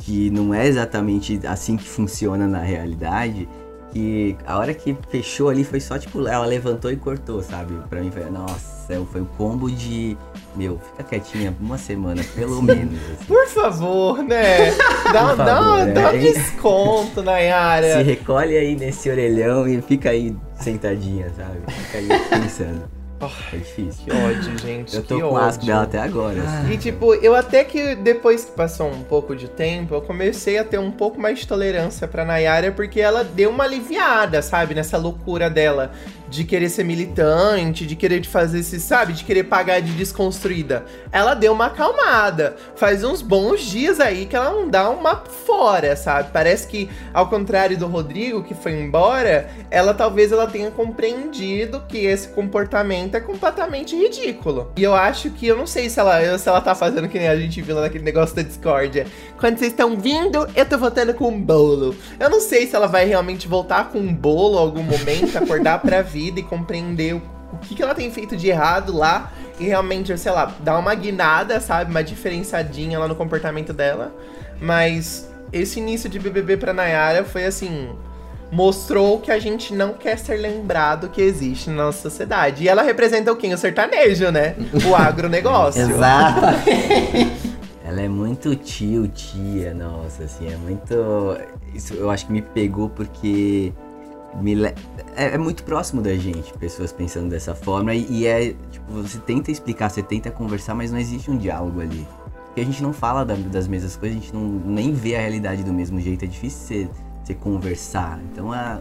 [0.00, 3.48] que não é exatamente assim que funciona na realidade,
[3.92, 7.74] que a hora que fechou ali foi só tipo, ela levantou e cortou, sabe?
[7.88, 10.16] Pra mim foi, nossa, foi um combo de.
[10.56, 12.98] Meu, fica quietinha uma semana, pelo menos.
[13.12, 13.24] Assim.
[13.26, 14.70] Por favor, né?
[15.12, 15.92] Dá, favor, dá, né?
[15.92, 17.98] dá um desconto, Nayara.
[17.98, 21.60] Se recolhe aí nesse orelhão e fica aí sentadinha, sabe?
[21.68, 22.99] Fica aí pensando.
[23.22, 24.04] Oh, é difícil.
[24.04, 24.96] Que ódio, gente.
[24.96, 26.40] Eu tô que com o asco dela até agora.
[26.40, 26.72] Assim.
[26.72, 30.64] E tipo, eu até que depois que passou um pouco de tempo, eu comecei a
[30.64, 34.74] ter um pouco mais de tolerância pra Nayara, porque ela deu uma aliviada, sabe?
[34.74, 35.92] Nessa loucura dela
[36.30, 40.84] de querer ser militante, de querer fazer esse, sabe, de querer pagar de desconstruída.
[41.10, 42.54] Ela deu uma acalmada.
[42.76, 46.30] Faz uns bons dias aí que ela não dá uma fora, sabe?
[46.32, 51.98] Parece que ao contrário do Rodrigo que foi embora, ela talvez ela tenha compreendido que
[51.98, 54.72] esse comportamento é completamente ridículo.
[54.76, 57.28] E eu acho que eu não sei se ela se ela tá fazendo que nem
[57.28, 59.06] a gente viu lá naquele negócio da discórdia.
[59.38, 61.94] Quando vocês estão vindo, eu tô votando com um bolo.
[62.18, 65.80] Eu não sei se ela vai realmente voltar com um bolo em algum momento, acordar
[65.80, 69.64] pra vida e compreender o, o que, que ela tem feito de errado lá e
[69.64, 71.90] realmente, sei lá, dar uma guinada, sabe?
[71.90, 74.14] Uma diferenciadinha lá no comportamento dela.
[74.60, 77.90] Mas esse início de BBB pra Nayara foi assim.
[78.52, 82.64] Mostrou que a gente não quer ser lembrado que existe na nossa sociedade.
[82.64, 83.52] E ela representa o quê?
[83.54, 84.56] O sertanejo, né?
[84.88, 85.82] O agronegócio.
[85.88, 86.40] Exato.
[87.84, 90.94] ela é muito tio, tia, nossa, assim, é muito.
[91.74, 93.72] Isso eu acho que me pegou porque
[94.40, 94.74] me le...
[95.16, 97.94] é, é, muito próximo da gente, pessoas pensando dessa forma.
[97.94, 101.80] E, e, é, tipo, você tenta explicar, você tenta conversar, mas não existe um diálogo
[101.80, 102.06] ali.
[102.46, 105.20] Porque a gente não fala da, das mesmas coisas, a gente não, nem vê a
[105.20, 106.88] realidade do mesmo jeito, é difícil você,
[107.30, 108.20] você conversar.
[108.32, 108.80] Então, a,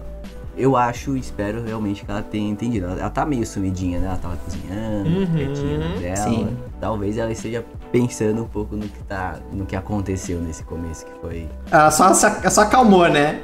[0.57, 2.87] eu acho, espero realmente que ela tenha entendido.
[2.87, 4.07] Ela, ela tá meio sumidinha, né?
[4.07, 6.15] Ela tava cozinhando, uhum, quietinha dela.
[6.17, 6.57] Sim.
[6.79, 11.11] Talvez ela esteja pensando um pouco no que tá, no que aconteceu nesse começo, que
[11.21, 11.47] foi.
[11.71, 13.41] Ela só, só, só acalmou, né?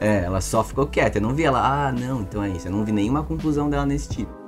[0.00, 1.18] é, ela só ficou quieta.
[1.18, 2.68] Eu não vi ela, ah, não, então é isso.
[2.68, 4.39] Eu não vi nenhuma conclusão dela nesse tipo.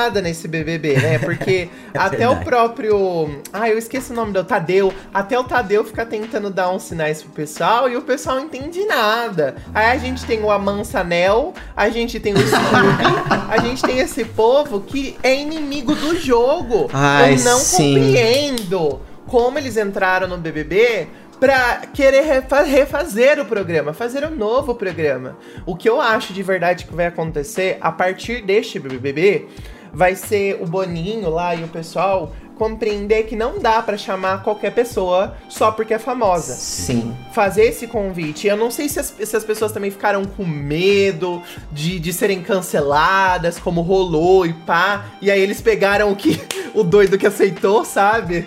[0.00, 1.18] Nada nesse BBB, né?
[1.18, 3.42] Porque é até o próprio.
[3.52, 4.92] Ah, eu esqueci o nome do Tadeu.
[5.12, 8.84] Até o Tadeu fica tentando dar uns sinais pro pessoal e o pessoal não entende
[8.86, 9.56] nada.
[9.74, 14.24] Aí a gente tem o Amansanel, a gente tem o Scooby, a gente tem esse
[14.24, 16.88] povo que é inimigo do jogo.
[16.92, 17.94] Ai, eu não sim.
[17.94, 21.08] compreendo como eles entraram no BBB
[21.40, 22.22] pra querer
[22.66, 25.38] refazer o programa, fazer um novo programa.
[25.64, 29.48] O que eu acho de verdade que vai acontecer a partir deste BBB
[29.92, 34.74] vai ser o Boninho lá e o pessoal compreender que não dá para chamar qualquer
[34.74, 36.52] pessoa só porque é famosa.
[36.52, 37.16] Sim.
[37.32, 38.46] Fazer esse convite.
[38.46, 42.42] Eu não sei se as, se as pessoas também ficaram com medo de, de serem
[42.42, 45.06] canceladas, como rolou e pá.
[45.22, 46.38] E aí eles pegaram o que
[46.74, 48.46] o doido que aceitou, sabe?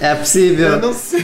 [0.00, 0.68] É possível.
[0.68, 1.22] Eu não sei.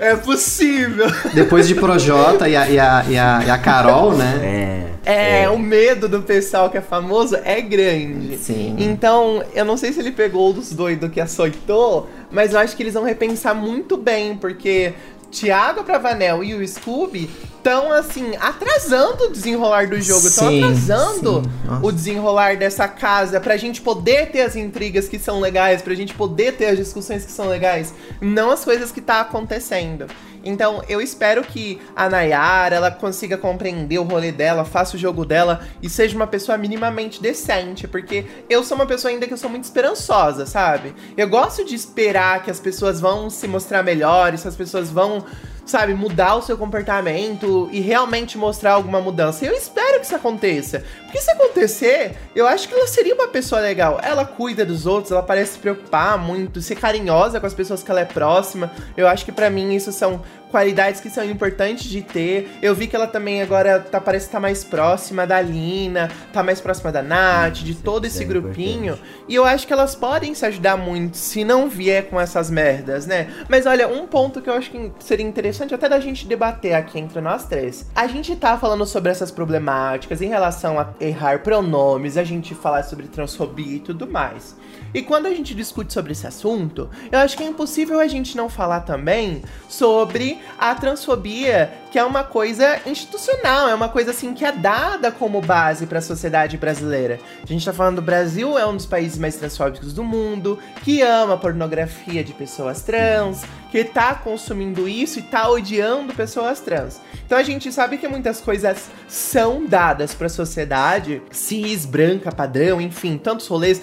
[0.00, 1.06] É possível.
[1.34, 4.40] Depois de Projota e a, e a, e a, e a Carol, né?
[4.42, 4.90] É.
[5.04, 8.36] É, é, o medo do pessoal que é famoso é grande.
[8.38, 8.76] Sim.
[8.78, 12.82] Então, eu não sei se ele pegou dos doidos que açoitou, mas eu acho que
[12.82, 14.92] eles vão repensar muito bem, porque
[15.30, 20.26] Tiago Pravanel e o Scooby estão, assim, atrasando o desenrolar do jogo.
[20.26, 21.42] Estão atrasando
[21.82, 26.14] o desenrolar dessa casa pra gente poder ter as intrigas que são legais, pra gente
[26.14, 27.92] poder ter as discussões que são legais.
[28.20, 30.06] Não as coisas que tá acontecendo.
[30.44, 35.24] Então eu espero que a Nayara ela consiga compreender o rolê dela, faça o jogo
[35.24, 39.38] dela e seja uma pessoa minimamente decente, porque eu sou uma pessoa ainda que eu
[39.38, 40.94] sou muito esperançosa, sabe?
[41.16, 45.24] Eu gosto de esperar que as pessoas vão se mostrar melhores, que as pessoas vão
[45.70, 49.46] sabe, mudar o seu comportamento e realmente mostrar alguma mudança.
[49.46, 50.84] Eu espero que isso aconteça.
[51.04, 54.00] Porque se acontecer, eu acho que ela seria uma pessoa legal.
[54.02, 57.90] Ela cuida dos outros, ela parece se preocupar muito, ser carinhosa com as pessoas que
[57.90, 58.70] ela é próxima.
[58.96, 62.50] Eu acho que para mim isso são qualidades que são importantes de ter.
[62.60, 66.42] Eu vi que ela também agora tá, parece estar tá mais próxima da Lina, tá
[66.42, 68.98] mais próxima da Nath, de todo esse é grupinho.
[69.28, 73.06] E eu acho que elas podem se ajudar muito se não vier com essas merdas,
[73.06, 73.28] né?
[73.48, 76.98] Mas olha, um ponto que eu acho que seria interessante até da gente debater aqui
[76.98, 77.86] entre nós três.
[77.94, 82.82] A gente tá falando sobre essas problemáticas em relação a errar pronomes, a gente falar
[82.82, 84.56] sobre transfobia e tudo mais.
[84.92, 88.36] E quando a gente discute sobre esse assunto, eu acho que é impossível a gente
[88.36, 94.34] não falar também sobre a transfobia, que é uma coisa institucional, é uma coisa assim
[94.34, 97.20] que é dada como base para a sociedade brasileira.
[97.42, 101.02] A gente tá falando do Brasil é um dos países mais transfóbicos do mundo, que
[101.02, 107.00] ama pornografia de pessoas trans, que tá consumindo isso e tá odiando pessoas trans.
[107.24, 112.80] Então a gente sabe que muitas coisas são dadas para a sociedade, cis, branca, padrão,
[112.80, 113.80] enfim, tantos rolês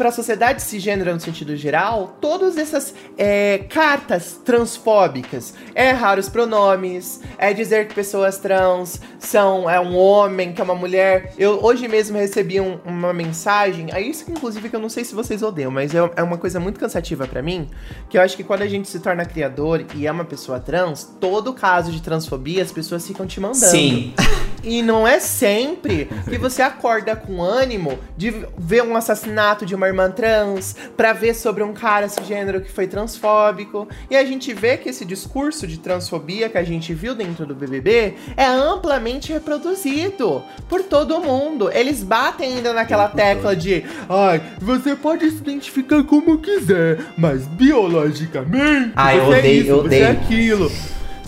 [0.00, 6.26] para a sociedade cisgênera no sentido geral, todas essas é, cartas transfóbicas, é errar os
[6.26, 11.34] pronomes, é dizer que pessoas trans são é um homem, que é uma mulher.
[11.36, 15.04] Eu hoje mesmo recebi um, uma mensagem, é isso que inclusive que eu não sei
[15.04, 17.68] se vocês odeiam, mas é, é uma coisa muito cansativa para mim,
[18.08, 21.04] que eu acho que quando a gente se torna criador e é uma pessoa trans,
[21.20, 23.66] todo caso de transfobia as pessoas ficam te mandando.
[23.66, 24.14] Sim.
[24.62, 29.88] E não é sempre que você acorda com ânimo de ver um assassinato de uma
[29.90, 33.88] irmã trans, para ver sobre um cara cisgênero que foi transfóbico.
[34.10, 37.54] E a gente vê que esse discurso de transfobia que a gente viu dentro do
[37.54, 41.70] BBB é amplamente reproduzido por todo mundo.
[41.72, 48.92] Eles batem ainda naquela tecla de, ai, você pode se identificar como quiser, mas biologicamente
[48.96, 50.04] ai, eu odeio, é isso, eu você odeio.
[50.04, 50.72] é aquilo.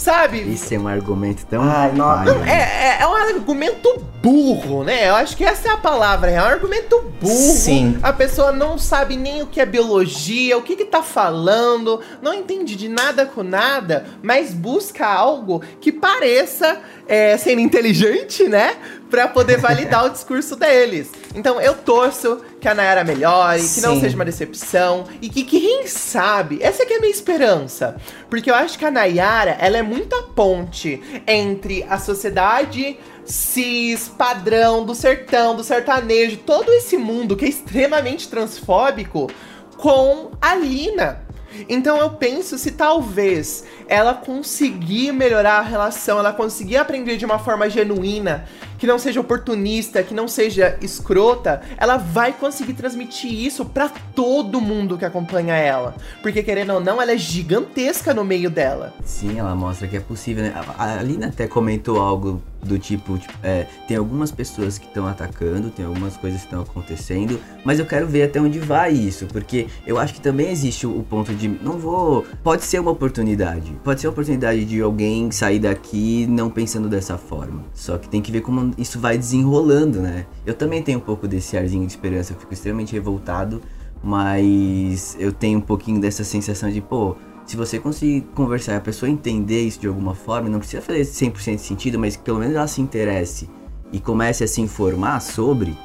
[0.03, 0.41] Sabe?
[0.41, 1.63] Isso é um argumento tão.
[1.63, 2.25] Ai, nossa.
[2.25, 5.09] Não, é, é, é, um argumento burro, né?
[5.09, 7.33] Eu acho que essa é a palavra, é um argumento burro.
[7.33, 7.97] Sim.
[8.03, 12.35] A pessoa não sabe nem o que é biologia, o que que tá falando, não
[12.35, 18.77] entende de nada com nada, mas busca algo que pareça é, sendo inteligente, né?
[19.11, 21.11] Pra poder validar o discurso deles.
[21.35, 25.87] Então eu torço que a Nayara melhore, que não seja uma decepção e que quem
[25.87, 27.97] sabe, essa aqui é a minha esperança.
[28.31, 34.09] Porque eu acho que a Nayara, ela é muito a ponte entre a sociedade cis,
[34.09, 39.31] padrão, do sertão, do sertanejo, todo esse mundo que é extremamente transfóbico
[39.77, 41.21] com a Lina.
[41.69, 47.39] Então eu penso se talvez ela conseguir melhorar a relação, ela conseguir aprender de uma
[47.39, 48.45] forma genuína,
[48.79, 54.61] que não seja oportunista, que não seja escrota, ela vai conseguir transmitir isso para todo
[54.61, 55.95] mundo que acompanha ela.
[56.21, 58.93] Porque querendo ou não, ela é gigantesca no meio dela.
[59.05, 60.53] Sim, ela mostra que é possível, né?
[60.79, 65.71] A Alina até comentou algo do tipo, tipo é, tem algumas pessoas que estão atacando,
[65.71, 69.67] tem algumas coisas que estão acontecendo, mas eu quero ver até onde vai isso, porque
[69.87, 74.01] eu acho que também existe o ponto de, não vou, pode ser uma oportunidade, pode
[74.01, 78.31] ser uma oportunidade de alguém sair daqui não pensando dessa forma, só que tem que
[78.31, 80.27] ver como isso vai desenrolando, né?
[80.47, 83.61] Eu também tenho um pouco desse arzinho de esperança, eu fico extremamente revoltado,
[84.03, 87.17] mas eu tenho um pouquinho dessa sensação de, pô,
[87.47, 91.03] se você conseguir conversar e a pessoa entender isso de alguma forma, não precisa fazer
[91.03, 93.49] 100% sentido, mas que pelo menos ela se interesse
[93.93, 95.77] e comece a se informar sobre,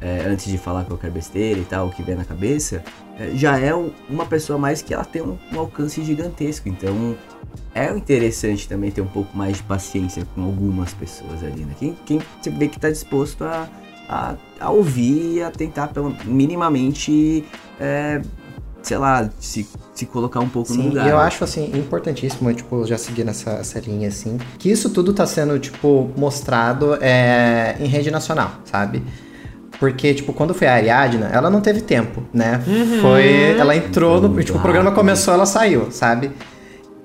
[0.00, 2.82] é, antes de falar qualquer besteira e tal, o que vem na cabeça,
[3.18, 3.74] é, já é
[4.08, 6.68] uma pessoa mais que ela tem um, um, alcance gigantesco.
[6.68, 7.16] Então
[7.74, 11.74] é interessante também ter um pouco mais de paciência com algumas pessoas ali, né?
[11.78, 13.68] Quem, quem você vê que está disposto a,
[14.08, 17.44] a, a, ouvir e a tentar pelo, minimamente.
[17.78, 18.22] É,
[18.82, 19.68] sei lá, se,
[20.00, 21.06] se colocar um pouco Sim, no lugar.
[21.06, 25.12] E eu acho, assim, importantíssimo, tipo, já seguir nessa essa linha, assim, que isso tudo
[25.12, 29.02] tá sendo, tipo, mostrado é, em rede nacional, sabe?
[29.78, 32.62] Porque, tipo, quando foi a Ariadna, ela não teve tempo, né?
[32.66, 33.00] Uhum.
[33.00, 33.56] Foi.
[33.58, 34.42] Ela entrou no.
[34.42, 36.30] Tipo, o programa começou, ela saiu, sabe?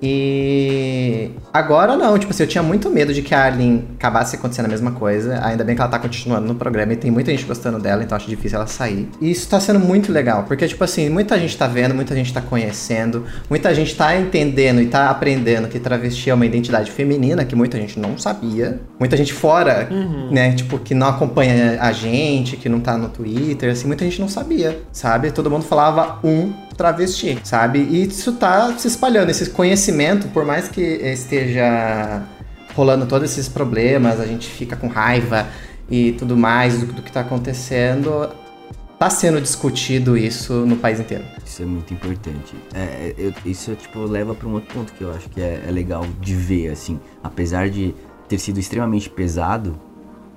[0.02, 4.66] E agora não, tipo assim, eu tinha muito medo de que a Arlene acabasse acontecendo
[4.66, 5.40] a mesma coisa.
[5.42, 8.16] Ainda bem que ela tá continuando no programa e tem muita gente gostando dela, então
[8.16, 9.08] acho difícil ela sair.
[9.20, 12.32] E isso tá sendo muito legal, porque, tipo assim, muita gente tá vendo, muita gente
[12.32, 17.44] tá conhecendo, muita gente tá entendendo e tá aprendendo que travesti é uma identidade feminina,
[17.44, 18.80] que muita gente não sabia.
[18.98, 20.30] Muita gente fora, uhum.
[20.30, 24.20] né, tipo, que não acompanha a gente, que não tá no Twitter, assim, muita gente
[24.20, 25.30] não sabia, sabe?
[25.30, 27.80] Todo mundo falava um travesti, sabe?
[27.80, 32.22] E isso tá se espalhando, esse conhecimento, por mais que esteja
[32.74, 35.46] rolando todos esses problemas, a gente fica com raiva
[35.90, 38.28] e tudo mais do, do que tá acontecendo,
[38.98, 41.24] tá sendo discutido isso no país inteiro.
[41.44, 42.54] Isso é muito importante.
[42.74, 45.62] É, é eu, isso tipo leva para um outro ponto que eu acho que é,
[45.66, 47.94] é, legal de ver assim, apesar de
[48.28, 49.78] ter sido extremamente pesado,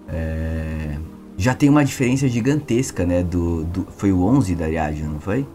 [0.08, 0.98] é,
[1.38, 3.24] já tem uma diferença gigantesca, né?
[3.24, 5.46] Do, do foi o 11 da Ariadne, não foi?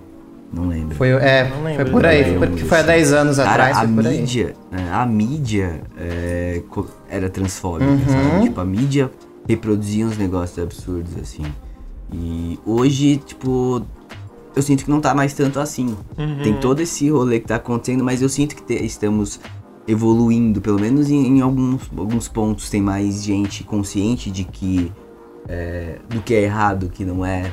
[0.55, 0.95] Não lembro.
[0.95, 3.79] Foi, é, não lembro, foi por aí, foi, foi há 10 anos Cara, atrás.
[3.79, 6.62] A mídia, né, a mídia é,
[7.09, 8.01] era transfóbica, uhum.
[8.07, 8.45] sabe?
[8.45, 9.11] Tipo, a mídia
[9.49, 11.45] reproduzia uns negócios absurdos, assim.
[12.12, 13.85] E hoje, tipo,
[14.55, 15.97] eu sinto que não tá mais tanto assim.
[16.17, 16.43] Uhum.
[16.43, 19.40] Tem todo esse rolê que tá acontecendo, mas eu sinto que te, estamos
[19.87, 24.90] evoluindo, pelo menos em, em, alguns, alguns pontos tem mais gente consciente de que
[25.47, 27.53] é, do que é errado, que não é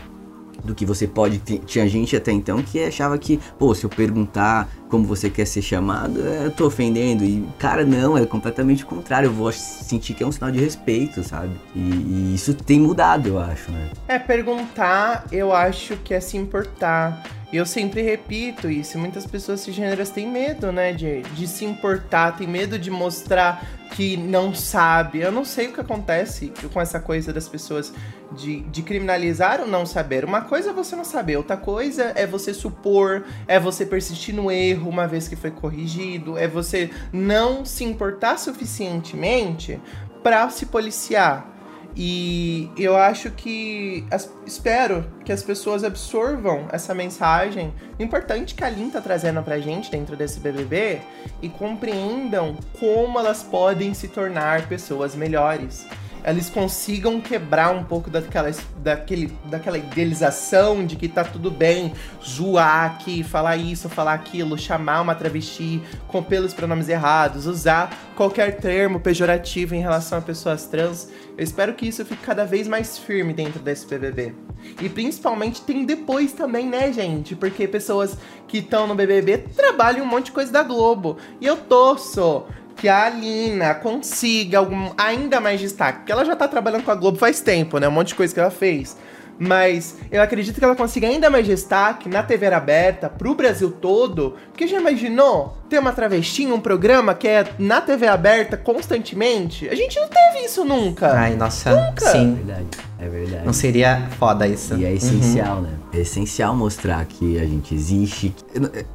[0.63, 1.39] do que você pode.
[1.65, 5.61] Tinha gente até então que achava que, pô, se eu perguntar como você quer ser
[5.61, 7.23] chamado, é, eu tô ofendendo.
[7.23, 9.27] E, cara, não, é completamente o contrário.
[9.27, 11.51] Eu vou sentir que é um sinal de respeito, sabe?
[11.75, 13.89] E, e isso tem mudado, eu acho, né?
[14.07, 17.23] É, perguntar, eu acho que é se importar.
[17.51, 22.47] Eu sempre repito isso, muitas pessoas cisgêneras têm medo, né, de, de se importar, tem
[22.47, 25.19] medo de mostrar que não sabe.
[25.19, 27.93] Eu não sei o que acontece com essa coisa das pessoas
[28.31, 30.25] de, de criminalizar o não saber.
[30.25, 34.51] Uma coisa é você não saber, outra coisa é você supor, é você persistir no
[34.51, 39.79] erro uma vez que foi corrigido, é você não se importar suficientemente
[40.23, 41.51] para se policiar.
[41.95, 44.05] E eu acho que.
[44.45, 49.91] Espero que as pessoas absorvam essa mensagem importante que a Lin tá trazendo pra gente
[49.91, 51.01] dentro desse BBB
[51.41, 55.85] e compreendam como elas podem se tornar pessoas melhores
[56.25, 62.85] eles consigam quebrar um pouco daquela, daquele, daquela idealização de que tá tudo bem zoar
[62.85, 68.99] aqui, falar isso, falar aquilo, chamar uma travesti com pelos pronomes errados, usar qualquer termo
[68.99, 71.09] pejorativo em relação a pessoas trans.
[71.37, 74.33] Eu espero que isso fique cada vez mais firme dentro desse BBB.
[74.79, 77.35] E principalmente tem depois também, né, gente?
[77.35, 81.17] Porque pessoas que estão no BBB trabalham um monte de coisa da Globo.
[81.39, 82.45] E eu torço
[82.81, 85.99] que a Alina consiga algum, ainda mais destaque.
[85.99, 87.87] Porque ela já tá trabalhando com a Globo faz tempo, né?
[87.87, 88.97] Um monte de coisa que ela fez.
[89.43, 94.35] Mas eu acredito que ela consiga ainda mais destaque na TV aberta pro Brasil todo.
[94.51, 99.67] Porque já imaginou ter uma travestinha, um programa que é na TV aberta constantemente?
[99.67, 101.11] A gente não teve isso nunca.
[101.13, 102.05] Ai, nossa, nunca.
[102.11, 102.33] sim.
[102.33, 102.67] É verdade,
[102.99, 103.45] é verdade.
[103.47, 104.75] Não seria foda isso.
[104.75, 105.61] E é essencial, uhum.
[105.63, 105.69] né?
[105.91, 108.35] É essencial mostrar que a gente existe.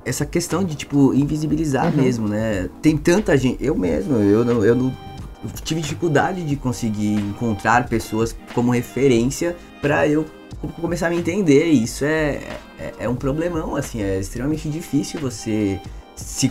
[0.04, 2.02] Essa questão de, tipo, invisibilizar uhum.
[2.04, 2.70] mesmo, né?
[2.80, 3.64] Tem tanta gente.
[3.64, 4.64] Eu mesmo, eu não.
[4.64, 4.96] Eu não
[5.64, 10.24] tive dificuldade de conseguir encontrar pessoas como referência para eu
[10.80, 11.66] começar a me entender.
[11.66, 12.40] Isso é,
[12.78, 15.80] é, é, um problemão, assim, é extremamente difícil você
[16.14, 16.50] se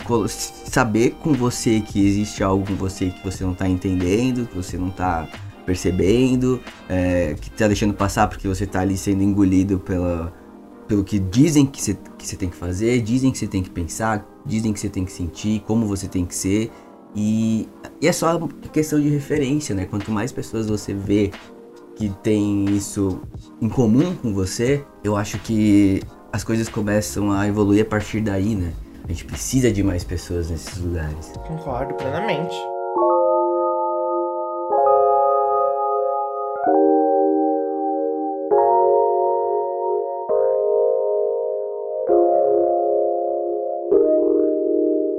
[0.70, 4.78] saber com você que existe algo com você que você não tá entendendo, que você
[4.78, 5.28] não tá
[5.64, 10.32] percebendo, é, que tá deixando passar porque você tá ali sendo engolido pela,
[10.86, 14.24] pelo que dizem que você, que tem que fazer, dizem que você tem que pensar,
[14.46, 16.70] dizem que você tem que sentir, como você tem que ser.
[17.14, 17.68] E,
[18.00, 18.38] e é só
[18.72, 19.86] questão de referência, né?
[19.86, 21.32] Quanto mais pessoas você vê
[21.96, 23.20] que tem isso
[23.60, 28.54] em comum com você, eu acho que as coisas começam a evoluir a partir daí,
[28.54, 28.72] né?
[29.04, 31.32] A gente precisa de mais pessoas nesses lugares.
[31.46, 32.54] Concordo plenamente.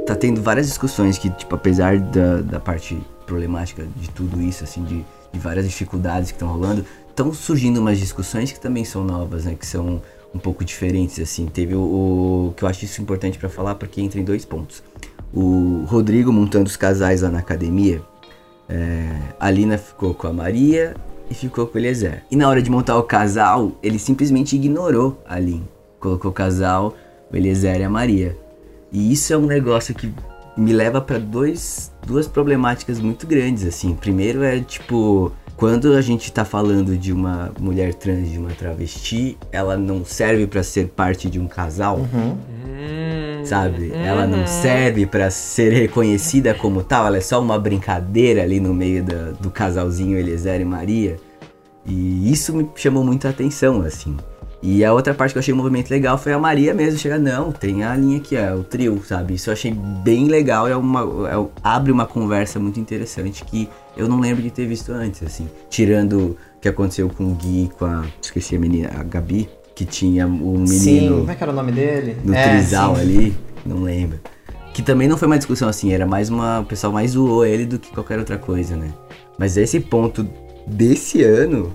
[0.05, 4.83] Tá tendo várias discussões que, tipo, apesar da, da parte problemática de tudo isso, assim,
[4.83, 5.05] de
[5.37, 9.55] várias dificuldades que estão rolando, estão surgindo umas discussões que também são novas, né?
[9.55, 10.01] Que são
[10.33, 11.45] um pouco diferentes, assim.
[11.47, 11.81] Teve o,
[12.49, 14.83] o que eu acho isso importante para falar, porque entra em dois pontos.
[15.33, 18.01] O Rodrigo montando os casais lá na academia,
[18.69, 20.95] é, a Lina ficou com a Maria
[21.29, 22.23] e ficou com o Eliezer.
[22.29, 25.67] E na hora de montar o casal, ele simplesmente ignorou a Lin.
[25.99, 26.95] Colocou o casal,
[27.31, 28.37] o Eliezer e a Maria.
[28.91, 30.13] E isso é um negócio que
[30.57, 33.93] me leva para dois duas problemáticas muito grandes assim.
[33.93, 39.35] Primeiro é tipo quando a gente tá falando de uma mulher trans, de uma travesti,
[39.51, 41.97] ela não serve para ser parte de um casal.
[41.97, 43.43] Uhum.
[43.43, 43.87] Sabe?
[43.87, 44.05] Uhum.
[44.05, 48.71] Ela não serve para ser reconhecida como tal, ela é só uma brincadeira ali no
[48.71, 51.15] meio da, do casalzinho Eliezer e Maria.
[51.87, 54.15] E isso me chamou muito a atenção, assim.
[54.61, 57.19] E a outra parte que eu achei um movimento legal foi a Maria mesmo chegar,
[57.19, 59.35] não, tem a linha aqui, é o trio, sabe?
[59.35, 64.07] Isso eu achei bem legal, é uma, é, abre uma conversa muito interessante que eu
[64.07, 65.47] não lembro de ter visto antes, assim.
[65.69, 68.05] Tirando o que aconteceu com o Gui, com a.
[68.21, 69.49] Esqueci a menina, a Gabi.
[69.75, 70.67] Que tinha o menino.
[70.67, 72.17] Sim, como é que era o nome dele?
[72.23, 73.01] No é, trisal sim.
[73.01, 74.19] ali, não lembro.
[74.73, 76.61] Que também não foi uma discussão assim, era mais uma.
[76.61, 78.91] O pessoal mais zoou ele do que qualquer outra coisa, né?
[79.37, 80.27] Mas esse ponto
[80.65, 81.71] desse ano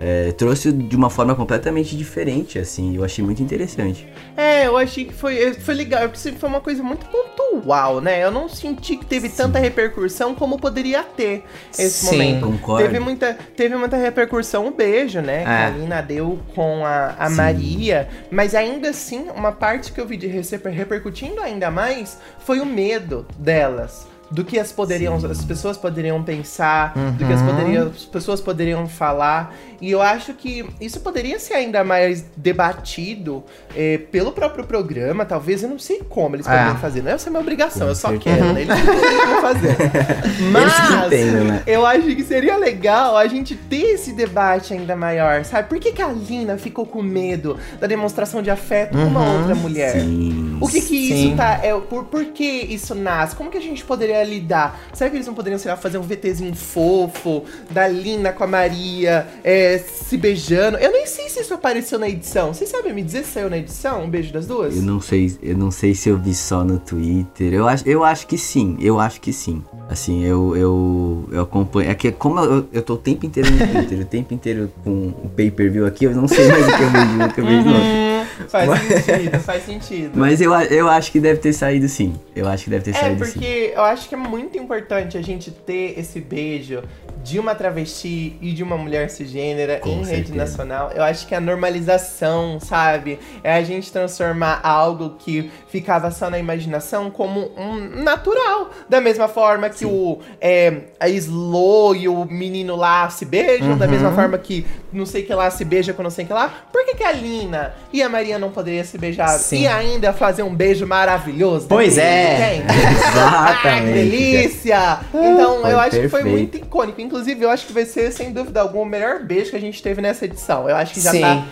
[0.00, 2.96] é, trouxe de uma forma completamente diferente, assim.
[2.96, 4.06] Eu achei muito interessante.
[4.36, 6.02] É, eu achei que foi, foi legal.
[6.12, 8.22] Foi uma coisa muito pontual, né?
[8.22, 9.36] Eu não senti que teve Sim.
[9.36, 12.46] tanta repercussão como poderia ter esse Sim, momento.
[12.46, 12.84] concordo.
[12.84, 15.42] Teve muita, teve muita repercussão, um beijo, né?
[15.44, 15.70] Que a É.
[15.70, 17.36] Lina deu com a, a Sim.
[17.36, 18.08] Maria.
[18.30, 23.26] Mas ainda assim, uma parte que eu vi de repercutindo ainda mais foi o medo
[23.38, 24.06] delas.
[24.34, 25.30] Do que as, poderiam, Sim.
[25.30, 27.46] as pessoas poderiam pensar, do que as, Uhum.
[27.46, 29.54] poderiam, as pessoas poderiam falar.
[29.80, 33.44] E eu acho que isso poderia ser ainda mais debatido
[33.76, 36.50] eh, pelo próprio programa, talvez, eu não sei como eles É.
[36.50, 37.02] poderiam fazer.
[37.02, 38.36] Não é essa minha obrigação, Com eu só certeza.
[38.36, 38.62] quero, né?
[38.62, 39.76] Eles não poderiam fazer.
[40.50, 41.62] Mas entendem, né?
[41.66, 45.68] eu acho que seria legal a gente ter esse debate ainda maior, sabe?
[45.68, 49.38] Por que, que a Lina ficou com medo da demonstração de afeto com uma Uhum.
[49.40, 49.92] outra mulher?
[50.00, 50.58] Sim.
[50.60, 51.28] O que que Sim.
[51.28, 51.60] isso tá.
[51.62, 53.36] É, por, por que isso nasce?
[53.36, 54.80] Como que a gente poderia lidar?
[54.92, 58.46] Será que eles não poderiam, sei lá, fazer um VTzinho fofo da Lina com a
[58.46, 60.78] Maria é, se beijando?
[60.78, 62.52] Eu nem sei se isso apareceu na edição.
[62.52, 64.04] Vocês sabem me dizer se saiu na edição?
[64.04, 64.76] Um beijo das duas?
[64.76, 67.52] Eu não sei, eu não sei se eu vi só no Twitter.
[67.52, 69.62] Eu acho, eu acho que sim, eu acho que sim.
[69.88, 71.90] Assim, eu, eu, eu acompanho.
[71.90, 75.08] É que como eu, eu tô o tempo inteiro no Twitter, o tempo inteiro com
[75.08, 77.68] o pay-per-view aqui, eu não sei mais o que eu vejo, o que eu vejo
[77.68, 80.12] no faz sentido, faz sentido.
[80.14, 82.14] Mas eu, eu acho que deve ter saído sim.
[82.34, 83.32] Eu acho que deve ter É, saído sim.
[83.32, 86.82] porque eu acho que é muito importante a gente ter esse beijo
[87.22, 90.34] de uma travesti e de uma mulher cisgênera Com em rede certeza.
[90.34, 90.90] nacional.
[90.94, 93.18] Eu acho que a normalização, sabe?
[93.42, 98.70] É a gente transformar algo que ficava só na imaginação como um natural.
[98.88, 103.84] Da mesma forma que o é, a Slow e o menino lá se beijam, da
[103.84, 103.90] Uhum.
[103.90, 106.48] mesma forma que não sei que lá se beija com não sei que lá.
[106.72, 109.62] Por que, que a Lina e a Maria não poderiam se beijar Sim.
[109.62, 111.66] e ainda fazer um beijo maravilhoso?
[111.68, 112.56] Pois é.
[112.64, 112.72] entende?
[113.08, 113.86] Exatamente.
[113.86, 115.00] Que delícia!
[115.12, 116.38] Então, Foi eu acho que foi perfeito.
[116.38, 117.00] muito icônico.
[117.00, 119.82] Inclusive, eu acho que vai ser, sem dúvida alguma, o melhor beijo que a gente
[119.82, 120.68] teve nessa edição.
[120.68, 121.20] Eu acho que já Sim.
[121.20, 121.44] tá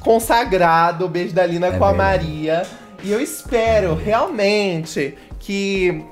[0.00, 1.92] consagrado o beijo da Lina É com a.
[1.92, 2.62] Maria.
[3.02, 6.02] E eu espero realmente que.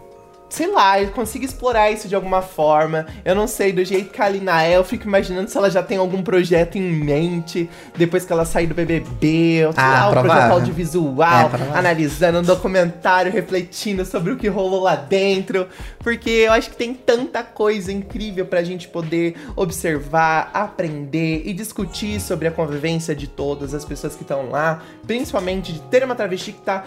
[0.49, 3.07] Sei lá, consiga explorar isso de alguma forma.
[3.25, 5.83] Eu não sei, do jeito que a Lina é, eu fico imaginando se ela já
[5.83, 10.09] tem algum projeto em mente depois que ela sair do BBB, ou sei Ah, lá,
[10.09, 15.69] um projeto audiovisual, É, analisando um documentário, refletindo sobre o que rolou lá dentro.
[15.99, 22.21] Porque eu acho que tem tanta coisa incrível pra gente poder observar, aprender e discutir
[22.21, 24.83] sobre a convivência de todas as pessoas que estão lá.
[25.07, 26.85] Principalmente de ter uma travesti que tá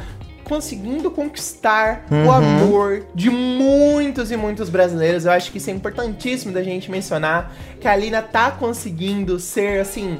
[0.51, 2.29] conseguindo conquistar o Uhum.
[2.29, 5.23] amor de muitos e muitos brasileiros.
[5.23, 9.79] Eu acho que isso é importantíssimo da gente mencionar que a Lina tá conseguindo ser
[9.79, 10.19] assim,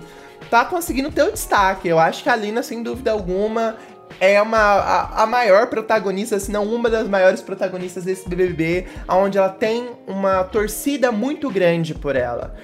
[0.50, 1.90] tá conseguindo ter o destaque.
[1.90, 3.76] Eu acho que a Lina, sem dúvida alguma,
[4.22, 9.38] é uma, a, a maior protagonista, se não uma das maiores protagonistas desse BBB, onde
[9.38, 12.56] ela tem uma torcida muito grande por ela.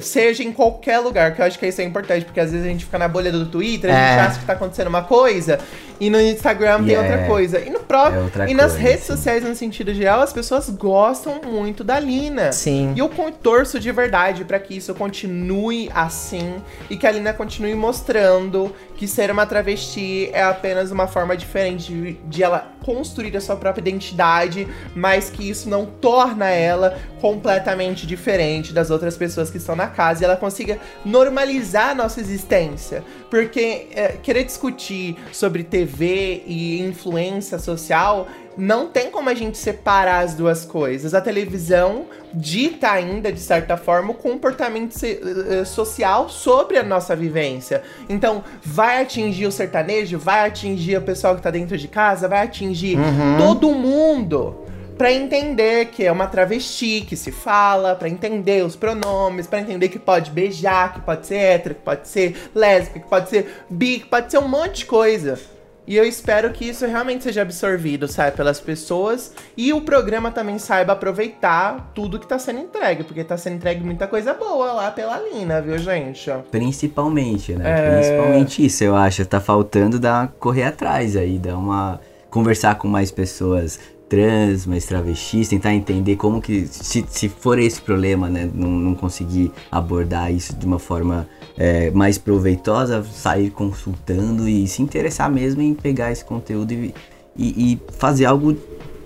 [0.00, 2.68] Seja em qualquer lugar, que eu acho que isso é importante, porque às vezes a
[2.70, 4.20] gente fica na bolha do Twitter, a gente É.
[4.20, 5.58] acha que tá acontecendo uma coisa,
[6.00, 7.58] e no Instagram tem E outra coisa.
[7.60, 8.30] E no próprio.
[8.42, 9.12] é e nas coisa, redes sim.
[9.14, 12.52] sociais, no sentido geral, as pessoas gostam muito da Lina.
[12.52, 12.92] Sim.
[12.96, 13.10] E eu
[13.42, 16.56] torço de verdade pra que isso continue assim
[16.90, 21.92] e que a Lina continue mostrando que ser uma travesti é apenas uma forma diferente
[21.92, 28.06] de, de ela construir a sua própria identidade, mas que isso não torna ela completamente
[28.06, 33.02] diferente das outras pessoas que na casa e ela consiga normalizar a nossa existência.
[33.30, 40.20] Porque é, querer discutir sobre TV e influência social não tem como a gente separar
[40.24, 41.12] as duas coisas.
[41.12, 47.82] A televisão dita ainda, de certa forma, o comportamento eh, social sobre a nossa vivência.
[48.08, 52.42] Então, vai atingir o sertanejo, vai atingir o pessoal que tá dentro de casa, vai
[52.44, 53.36] atingir Uhum.
[53.38, 54.56] todo mundo.
[54.96, 59.88] Pra entender que é uma travesti que se fala, pra entender os pronomes, pra entender
[59.88, 64.00] que pode beijar, que pode ser hétero, que pode ser lésbica, que pode ser bi,
[64.00, 65.38] que pode ser um monte de coisa.
[65.86, 69.32] E eu espero que isso realmente seja absorvido, sabe, pelas pessoas.
[69.56, 73.84] E o programa também saiba aproveitar tudo que tá sendo entregue, porque tá sendo entregue
[73.84, 76.28] muita coisa boa lá pela Lina, viu, gente?
[76.50, 77.64] Principalmente, né?
[77.70, 78.00] É.
[78.00, 79.24] Principalmente isso, eu acho.
[79.26, 82.00] Tá faltando dar correr atrás aí, dar uma.
[82.30, 83.78] conversar com mais pessoas
[84.08, 88.94] trans, mais travestis, tentar entender como que, se, se for esse problema, né, não, não
[88.94, 91.28] conseguir abordar isso de uma forma
[91.58, 96.94] é, mais proveitosa, sair consultando e se interessar mesmo em pegar esse conteúdo e,
[97.36, 98.56] e, e fazer algo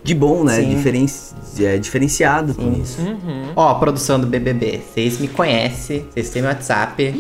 [0.03, 0.61] de bom, né.
[0.63, 1.07] Diferen,
[1.61, 2.83] é, diferenciado com Sim.
[2.83, 3.01] isso.
[3.03, 3.53] Uhum.
[3.57, 7.15] Ó, produção do BBB, vocês me conhecem, vocês têm meu WhatsApp.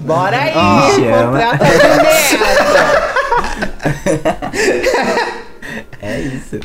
[0.00, 1.30] Bora aí, Me chama.
[1.30, 1.64] contrata
[3.78, 4.77] a
[6.34, 6.58] isso.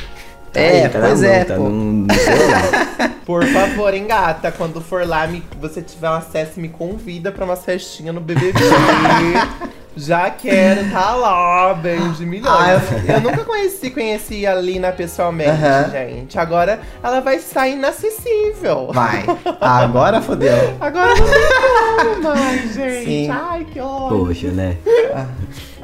[0.52, 1.62] Tá É, tá na pois mão, é, tá pô.
[1.64, 2.06] no- no.
[3.26, 4.52] Por favor, engata.
[4.52, 8.52] Quando for lá, me, você tiver um acesso, me convida pra uma festinha no BBB.
[9.96, 12.52] Já quero tá lá, beijo de milhões.
[12.52, 13.20] Ah, eu...
[13.20, 15.90] nunca conheci, conheci a Lina pessoalmente, Aham.
[15.92, 16.36] gente.
[16.36, 18.90] Agora ela vai estar inacessível.
[18.92, 19.24] Vai.
[19.60, 20.76] Agora fodeu.
[20.80, 23.04] Agora não tem como mais, gente.
[23.04, 23.30] Sim.
[23.30, 24.18] Ai, que ódio.
[24.26, 24.76] Poxa, né?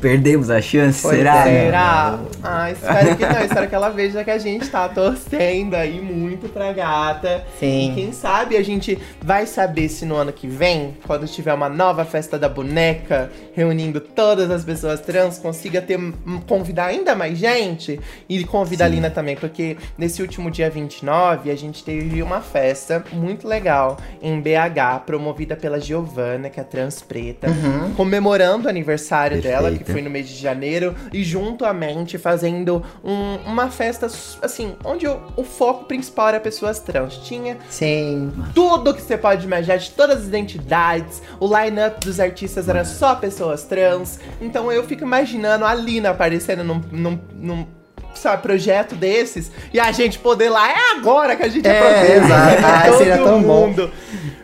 [0.00, 1.48] Perdemos a chance, Pois será?
[1.48, 1.64] é.
[1.66, 2.18] Será?
[2.42, 3.44] Ah, espero que não.
[3.44, 7.44] Espero que ela veja que a gente tá torcendo aí muito pra gata.
[7.58, 7.90] Sim.
[7.90, 11.68] E quem sabe a gente vai saber se no ano que vem, quando tiver uma
[11.68, 15.98] nova festa da boneca, reunindo todas as pessoas trans, consiga ter
[16.46, 18.94] convidar ainda mais gente e convidar a Sim.
[18.96, 24.40] Lina também, porque nesse último dia 29 a gente teve uma festa muito legal em
[24.40, 27.48] BH, promovida pela Giovana, que é trans preta,
[27.96, 29.92] comemorando o aniversário dela, que Perfeita.
[29.92, 34.06] foi no mês de janeiro, e juntamente fazendo um- uma festa
[34.42, 37.16] assim, onde o, o foco principal era pessoas trans.
[37.18, 38.32] Tinha Sim.
[38.54, 41.22] tudo que você pode imaginar, de todas as identidades.
[41.38, 44.18] O line-up dos artistas era só pessoas trans.
[44.40, 47.66] Então eu fico imaginando a Lina aparecendo num, num, num,
[48.14, 50.68] sabe, projeto desses e a gente poder lá.
[50.70, 52.24] É agora que a gente É, aproveita.
[52.26, 52.60] exato.
[52.66, 53.66] Ah, Todo seria tão bom.
[53.68, 53.90] mundo.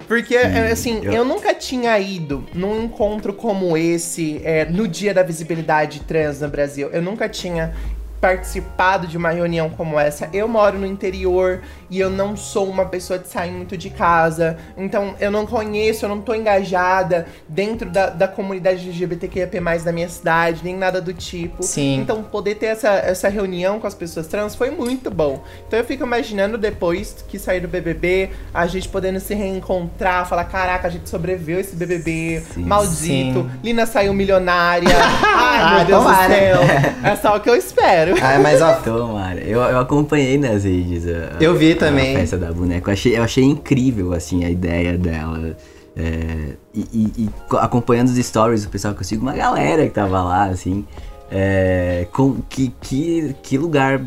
[0.09, 5.13] Porque, é, assim, eu- eu nunca tinha ido num encontro como esse, é, no dia
[5.13, 6.89] da visibilidade trans no Brasil.
[6.93, 7.75] Eu nunca tinha
[8.21, 10.29] participado de uma reunião como essa.
[10.33, 11.61] Eu moro no interior
[11.91, 14.57] e eu não sou uma pessoa de sair muito de casa.
[14.77, 19.49] Então eu não conheço, eu não tô engajada dentro da, da comunidade LGBTQIA+,
[19.85, 21.63] da minha cidade, nem nada do tipo.
[21.63, 22.01] Sim.
[22.01, 25.43] Então poder ter essa, essa reunião com as pessoas trans foi muito bom.
[25.67, 30.45] Então eu fico imaginando depois que sair do BBB, a gente podendo se reencontrar, falar,
[30.45, 32.65] caraca, a gente sobreviveu esse BBB, Sim.
[32.65, 32.97] maldito.
[33.43, 33.51] Sim.
[33.63, 34.89] Lina saiu milionária.
[35.23, 36.29] Ai, meu Deus tomara.
[36.29, 36.61] do céu.
[37.05, 38.15] É só o que eu espero.
[38.23, 39.41] Ah, mas ó, Tomara.
[39.41, 42.15] Eu, eu acompanhei nas redes a, Eu vi a também.
[42.17, 42.91] festa da boneca.
[42.91, 45.57] Eu achei, eu achei incrível, assim, a ideia dela.
[45.97, 49.85] É, e, e- e co- acompanhando os stories do pessoal que eu sigo, uma galera
[49.87, 50.85] que tava lá, assim.
[51.31, 54.01] É, com, que, que, que lugar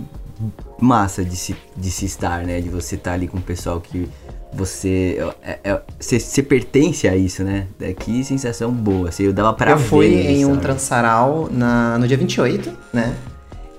[0.79, 2.61] massa de se, de se estar, né?
[2.61, 4.07] De você estar ali com o pessoal que
[4.53, 5.17] você.
[5.43, 7.67] é- é- Você você pertence a isso, né?
[7.81, 9.09] É, que sensação boa.
[9.09, 13.13] Assim, eu dava pra eu ver fui em um transaral na, no dia 28, né?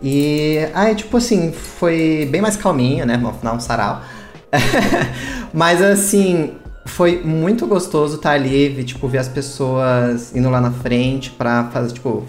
[0.03, 3.19] E aí, tipo assim, foi bem mais calminho, né?
[3.21, 4.03] Vamos dar um sarau.
[5.53, 6.55] Mas assim,
[6.87, 11.93] foi muito gostoso estar ali, tipo, ver as pessoas indo lá na frente pra fazer,
[11.93, 12.25] tipo.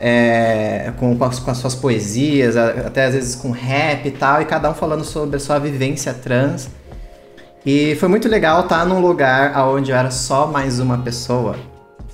[0.00, 4.40] é, com, com as, com as suas poesias, até às vezes com rap e tal,
[4.40, 6.68] e cada um falando sobre a sua vivência trans.
[7.66, 11.56] E foi muito legal estar num lugar onde eu era só mais uma pessoa.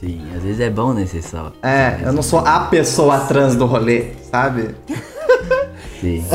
[0.05, 1.07] Sim, às vezes é bom, né?
[1.07, 1.51] Ser só.
[1.63, 4.75] É, eu não sou a pessoa trans do rolê, sabe?
[6.01, 6.23] Sim.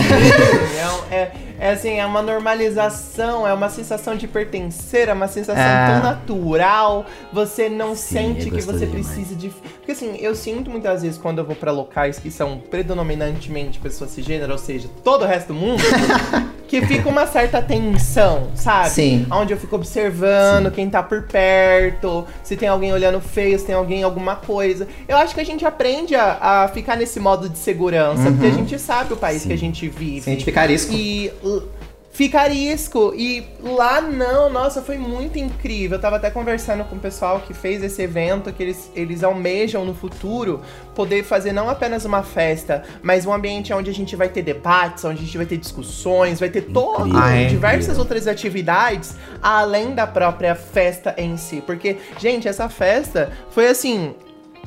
[1.12, 5.62] É, é, é assim, é uma normalização, é uma sensação de pertencer, é uma sensação
[5.64, 5.88] É.
[5.92, 7.06] tão natural.
[7.34, 9.08] Você não Sim, sente é que você demais.
[9.08, 9.50] precisa de.
[9.50, 14.12] Porque assim, eu sinto muitas vezes quando eu vou pra locais que são predominantemente pessoas
[14.12, 15.82] cisgênero, ou seja, todo o resto do mundo,
[16.70, 18.92] que fica uma certa tensão, sabe?
[18.92, 19.26] Sim.
[19.32, 23.74] Onde eu fico observando quem tá por perto, se tem alguém olhando feio, se tem
[23.74, 24.88] alguém alguma coisa.
[25.08, 28.52] Eu acho que a gente aprende a, a ficar nesse modo de segurança, porque a
[28.52, 29.48] gente sabe o país Sim.
[29.48, 30.22] que a gente vive.
[30.22, 30.94] Sem a gente ficar arisco.
[30.94, 31.32] E
[32.20, 33.14] fica arisco.
[33.16, 35.96] E lá não, nossa, foi muito incrível.
[35.96, 39.86] Eu tava até conversando com o pessoal que fez esse evento, que eles, eles almejam
[39.86, 40.60] no futuro
[40.94, 45.06] poder fazer não apenas uma festa, mas um ambiente onde a gente vai ter debates,
[45.06, 47.22] onde a gente vai ter discussões, vai ter todo, Incrível.
[47.22, 47.46] Ah, é?
[47.46, 48.02] diversas Incrível.
[48.02, 51.64] outras atividades além da própria festa em si.
[51.66, 54.14] Porque, gente, essa festa foi assim.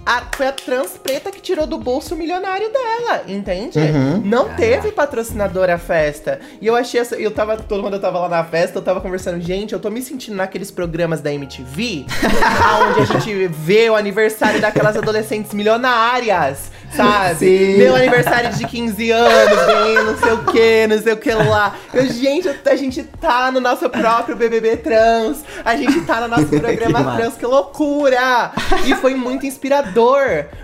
[0.05, 3.79] A- foi a trans preta que tirou do bolso o milionário dela, entende?
[3.79, 4.21] Uhum.
[4.25, 6.41] Não teve patrocinador a festa.
[6.61, 7.15] E eu achei essa.
[7.17, 7.57] Eu tava.
[7.57, 10.37] Todo mundo eu tava lá na festa, eu tava conversando, gente, eu tô me sentindo
[10.37, 12.07] naqueles programas da MTV,
[12.89, 16.71] onde a gente vê o aniversário daquelas adolescentes milionárias.
[16.95, 17.37] Sabe?
[17.37, 17.77] Sim.
[17.79, 21.33] Vê o aniversário de 15 anos, vem não sei o que, não sei o que
[21.33, 21.75] lá.
[21.95, 25.39] Eu, gente, a gente tá no nosso próprio BBB trans.
[25.65, 28.51] A gente tá no nosso programa Que trans, que loucura!
[28.85, 29.92] E foi muito inspirador.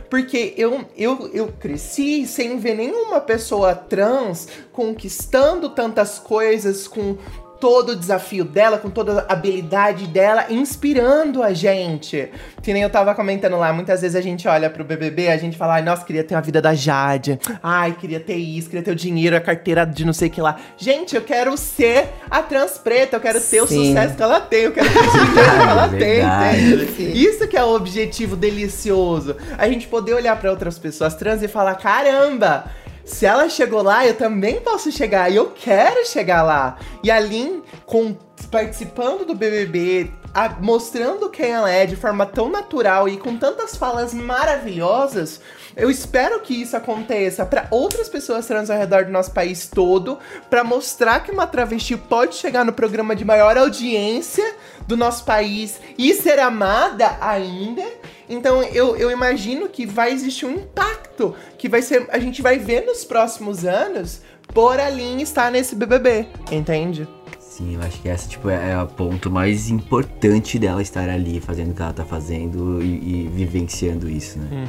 [0.08, 7.16] Porque eu, eu, eu cresci sem ver nenhuma pessoa trans conquistando tantas coisas, com
[7.60, 12.30] todo o desafio dela, com toda a habilidade dela, inspirando a gente.
[12.62, 15.56] Que nem eu tava comentando lá, muitas vezes a gente olha pro BBB, a gente
[15.56, 17.38] fala, ai, nossa, queria ter a vida da Jade.
[17.62, 20.40] Ai, queria ter isso, queria ter o dinheiro, a carteira de não sei o que
[20.40, 20.56] lá.
[20.76, 23.88] Gente, eu quero ser a trans preta, eu quero ter o Sim.
[23.88, 25.38] sucesso que ela tem, eu quero ter o dinheiro que
[25.68, 26.86] ela tem?
[26.96, 27.12] Sim.
[27.12, 29.36] Isso que é o objetivo delicioso.
[29.56, 32.64] A gente poder olhar pra outras pessoas trans e falar, caramba,
[33.08, 35.30] se ela chegou lá, eu também posso chegar.
[35.30, 36.78] E eu quero chegar lá.
[37.02, 38.14] E a Lin, com,
[38.50, 43.76] participando do BBB, a- mostrando quem ela é de forma tão natural e com tantas
[43.76, 45.40] falas maravilhosas,
[45.76, 50.18] eu espero que isso aconteça pra outras pessoas trans ao redor do nosso país todo,
[50.50, 54.54] pra mostrar que uma travesti pode chegar no programa de maior audiência
[54.86, 57.82] do nosso país e ser amada ainda.
[58.28, 62.06] Então eu, eu imagino que vai existir um impacto que vai ser.
[62.10, 64.20] A gente vai ver nos próximos anos
[64.54, 67.06] por a Lin estar nesse BBB, entende?
[67.38, 71.40] Sim, eu acho que essa tipo, é, é o ponto mais importante dela estar ali
[71.40, 74.66] fazendo o que ela tá fazendo e, e vivenciando isso, né?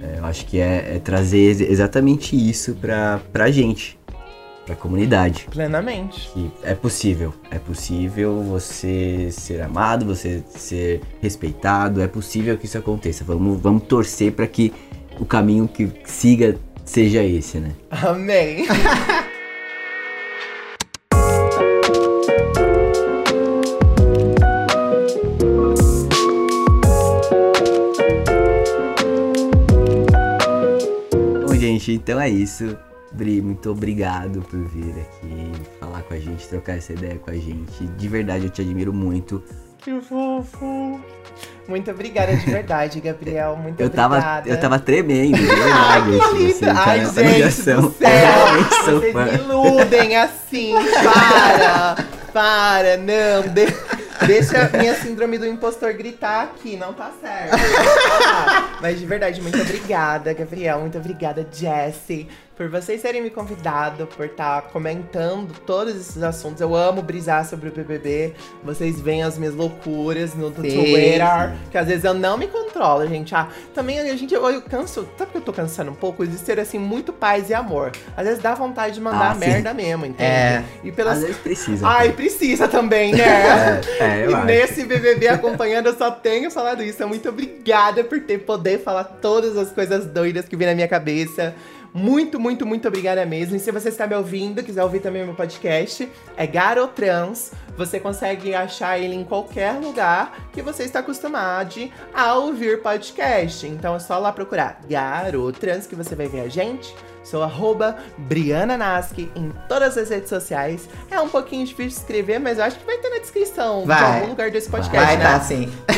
[0.00, 3.98] É, eu acho que é, é trazer ex- exatamente isso pra, pra gente,
[4.66, 5.46] pra comunidade.
[5.50, 6.30] Plenamente.
[6.32, 12.78] Que é possível, é possível você ser amado, você ser respeitado, é possível que isso
[12.78, 13.24] aconteça.
[13.24, 14.72] Vamos, vamos torcer pra que
[15.18, 17.72] o caminho que siga seja esse, né?
[17.90, 18.66] Amém.
[31.46, 32.76] Bom, gente, então é isso.
[33.12, 37.34] Bri, muito obrigado por vir aqui falar com a gente, trocar essa ideia com a
[37.34, 37.86] gente.
[37.96, 39.42] De verdade, eu te admiro muito.
[39.78, 41.00] que fofo.
[41.66, 43.56] Muito obrigada de verdade, Gabriel.
[43.62, 44.48] Muito Eu tava, obrigada.
[44.48, 46.10] eu tava tremendo, de Ai, verdade.
[46.10, 46.52] que assim, linda!
[46.54, 47.80] você tá Ai, nessa gente do céu!
[48.84, 49.24] Sou Vocês fã.
[49.24, 50.72] me iludem assim!
[51.04, 51.96] Para!
[52.32, 52.96] Para!
[52.96, 53.42] Não!
[53.52, 53.90] de-
[54.26, 57.54] Deixa minha síndrome do impostor gritar aqui, não tá certo.
[58.22, 60.80] Ah, Mas de verdade, muito obrigada, Gabriel.
[60.80, 62.28] Muito obrigada, Jessie,
[62.60, 66.60] por vocês terem me convidado, por estar comentando todos esses assuntos.
[66.60, 68.34] Eu amo brisar sobre o BBB.
[68.62, 71.22] Vocês veem as minhas loucuras no, Twitter.
[71.70, 73.34] Que às vezes eu não me controlo, gente.
[73.34, 75.08] Ah, também a gente, eu, eu canso.
[75.16, 76.26] Sabe que eu tô cansando um pouco?
[76.26, 77.92] De ser assim, muito paz e amor.
[78.14, 80.30] Às vezes dá vontade de mandar Ah, merda mesmo, entende?
[80.30, 80.62] É.
[80.84, 81.16] E pelas.
[81.16, 81.88] Às vezes precisa.
[81.88, 83.22] Ai, precisa também, né?
[83.22, 84.44] É, é, eu e acho.
[84.44, 87.08] nesse BBB acompanhando, eu só tenho falado isso.
[87.08, 91.54] Muito obrigada por ter poder falar todas as coisas doidas que vem na minha cabeça.
[91.92, 93.56] Muito, muito, muito obrigada mesmo.
[93.56, 97.52] E se você está me ouvindo, quiser ouvir também o meu podcast, é Garotrans.
[97.76, 103.66] Você consegue achar ele em qualquer lugar que você está acostumado a ouvir podcast.
[103.66, 106.94] Então é só lá procurar Garotrans que você vai ver a gente.
[107.22, 110.88] Sou arroba Briana Nasky em todas as redes sociais.
[111.10, 113.86] É um pouquinho difícil de escrever, mas eu acho que vai ter na descrição de
[113.88, 114.16] Vai.
[114.20, 115.24] algum lugar desse podcast, Vai né?
[115.24, 115.70] tá sim.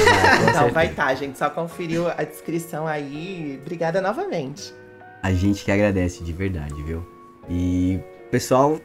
[0.43, 0.70] Então certeza.
[0.72, 1.38] vai estar, gente.
[1.38, 3.59] Só conferiu a descrição aí.
[3.62, 4.74] Obrigada novamente.
[5.22, 7.06] A gente que agradece de verdade, viu?
[7.48, 8.00] E,
[8.30, 8.80] pessoal,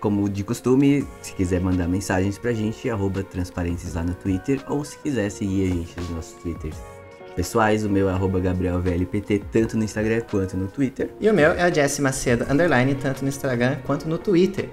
[0.00, 4.84] como de costume, se quiser mandar mensagens pra gente, arroba transparentes lá no Twitter, ou
[4.84, 6.76] se quiser seguir a gente nos nossos Twitters
[7.38, 11.08] pessoais, o meu é arroba GabrielVLPT, tanto no Instagram quanto no Twitter.
[11.20, 14.68] E o meu é o Jesse Macedo, underline, tanto no Instagram quanto no Twitter.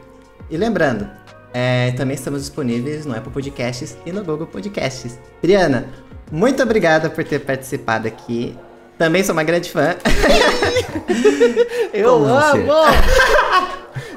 [0.49, 1.07] E lembrando,
[1.53, 5.19] é, também estamos disponíveis no Apple Podcasts e no Google Podcasts.
[5.43, 5.85] Briana,
[6.31, 8.57] muito obrigada por ter participado aqui.
[8.97, 9.95] Também sou uma grande fã.
[11.93, 12.67] Eu Como amo!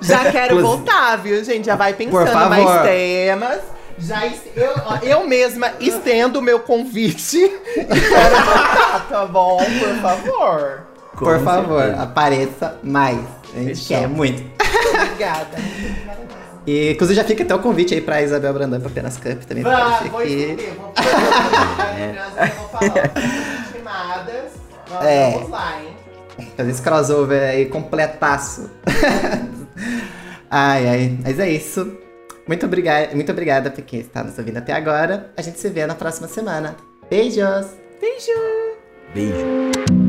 [0.01, 1.66] Já quero Inclusive- voltar, viu, gente?
[1.66, 3.59] Já vai Por pensando mais temas.
[4.01, 7.37] Já eu, ó, eu mesma estendo o meu convite
[7.76, 9.57] e quero voltar, tá bom?
[9.59, 10.83] Por favor.
[11.16, 12.03] Por Com favor, certeza.
[12.05, 13.18] apareça mais.
[13.55, 13.87] A gente Fechou.
[13.89, 14.49] quer muito.
[15.03, 15.49] Obrigada.
[16.64, 19.64] E inclusive já fica até o convite aí pra Isabel Brandão pra apenas Cup também.
[19.66, 21.99] aparecer vou escrever, vou falar.
[21.99, 24.57] Eu vou falar.
[24.91, 25.30] Nós É.
[25.32, 26.49] vamos lá, hein?
[26.57, 28.70] Fazer esse crossover aí completaço.
[30.51, 31.18] ai, ai.
[31.22, 31.97] Mas é isso.
[32.47, 35.30] Muito obrigada, muito obrigada por quem está nos ouvindo até agora.
[35.36, 36.76] A gente se vê na próxima semana.
[37.11, 37.66] Beijos!
[38.01, 38.32] Beijo!
[39.12, 40.07] Beijo.